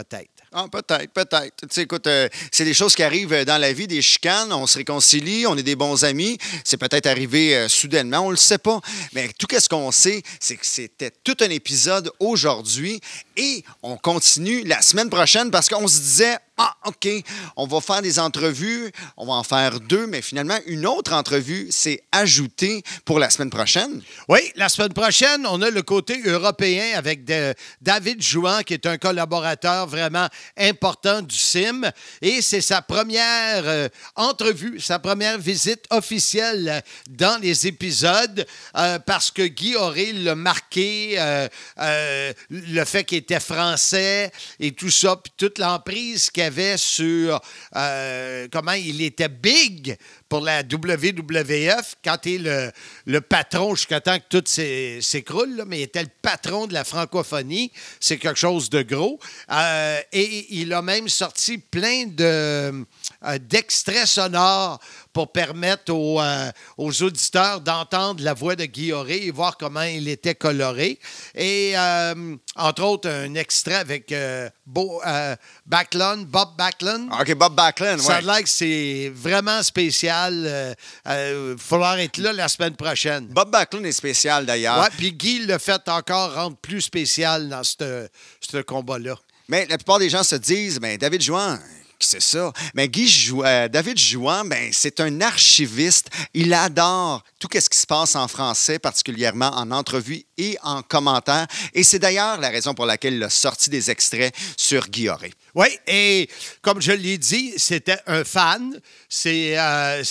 [0.03, 0.29] peut-être.
[0.51, 1.67] Ah, peut-être, peut-être.
[1.67, 4.65] Tu écoute, euh, c'est des choses qui arrivent euh, dans la vie, des chicanes, on
[4.65, 6.39] se réconcilie, on est des bons amis.
[6.63, 8.81] C'est peut-être arrivé euh, soudainement, on le sait pas.
[9.13, 12.99] Mais tout ce qu'on sait, c'est que c'était tout un épisode aujourd'hui
[13.37, 17.07] et on continue la semaine prochaine parce qu'on se disait, ah, OK,
[17.55, 21.71] on va faire des entrevues, on va en faire deux, mais finalement, une autre entrevue
[21.71, 24.01] s'est ajoutée pour la semaine prochaine.
[24.27, 27.23] Oui, la semaine prochaine, on a le côté européen avec
[27.81, 31.89] David Jouan, qui est un collaborateur vraiment important du CIM.
[32.21, 33.87] Et c'est sa première euh,
[34.17, 38.45] entrevue, sa première visite officielle dans les épisodes,
[38.75, 41.47] euh, parce que Guy Auré l'a marqué, euh,
[42.49, 44.29] le fait qu'il était français
[44.59, 47.39] et tout ça, puis toute l'emprise qu'il sur
[47.75, 49.97] euh, comment il était big
[50.29, 52.71] pour la WWF quand il est le,
[53.07, 56.83] le patron jusqu'à temps que tout s'é- s'écroule, mais il était le patron de la
[56.83, 57.71] francophonie.
[57.99, 59.19] C'est quelque chose de gros.
[59.51, 64.79] Euh, et il a même sorti plein de, euh, d'extraits sonores
[65.13, 69.81] pour permettre aux, euh, aux auditeurs d'entendre la voix de Guy Auré et voir comment
[69.81, 70.99] il était coloré.
[71.33, 74.13] Et euh, entre autres, un extrait avec
[74.67, 75.01] Bo,
[75.65, 77.09] Backlund, Bob Backlund.
[77.19, 78.25] OK, Bob Backlund, Ça a ouais.
[78.25, 80.18] l'air que c'est vraiment spécial.
[80.27, 80.63] Il
[81.05, 83.27] va falloir être là la semaine prochaine.
[83.27, 84.81] Bob Backlund est spécial d'ailleurs.
[84.81, 89.15] Ouais, puis Guy l'a fait encore rendre plus spécial dans ce combat-là.
[89.47, 91.57] Mais la plupart des gens se disent, ben, David Jouan,
[91.99, 92.53] c'est ça?
[92.75, 96.07] Mais Guy Jou- euh, David Jouan, ben, c'est un archiviste.
[96.33, 101.47] Il adore tout ce qui se passe en français, particulièrement en entrevue et en commentaire.
[101.73, 105.33] Et c'est d'ailleurs la raison pour laquelle il a sorti des extraits sur Guy Auré.
[105.55, 106.29] Oui, et
[106.61, 108.79] comme je l'ai dit, c'était un fan.
[109.07, 110.03] C'est euh,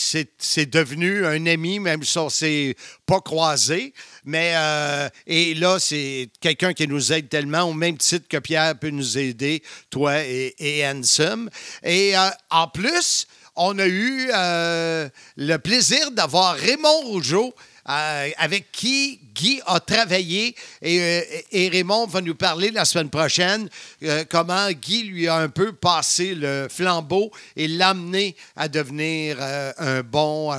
[0.71, 2.77] devenu un ami, même si on ne s'est
[3.07, 3.95] pas croisé.
[4.25, 8.79] Mais, euh, et là, c'est quelqu'un qui nous aide tellement, au même titre que Pierre
[8.79, 11.49] peut nous aider, toi et, et Ansem.
[11.83, 13.27] Et euh, en plus,
[13.61, 17.55] on a eu euh, le plaisir d'avoir Raymond Rougeau.
[17.89, 21.23] Euh, avec qui Guy a travaillé et, euh,
[21.53, 23.69] et Raymond va nous parler la semaine prochaine
[24.03, 30.03] euh, comment Guy lui a un peu passé le flambeau et l'amené à devenir un
[30.03, 30.55] bon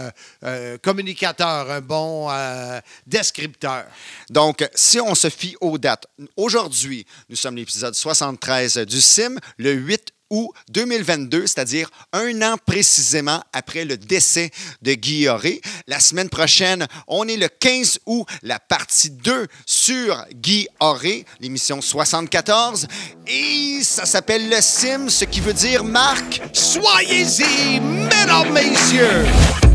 [0.82, 2.30] communicateur, un bon
[3.06, 3.86] descripteur.
[4.30, 9.74] Donc, si on se fie aux dates, aujourd'hui, nous sommes l'épisode 73 du CIM, le
[9.74, 14.52] 8 août 2022, c'est-à-dire un an précisément après le décès
[14.82, 15.62] de Guy Auré.
[15.88, 21.82] La semaine prochaine, on est le 15 août, la partie 2 sur Guy Auré, l'émission
[21.82, 22.88] 74.
[23.28, 26.42] Et ça s'appelle le CIM, ce qui veut dire Marc.
[26.54, 29.69] Soyez-y, mesdames, messieurs!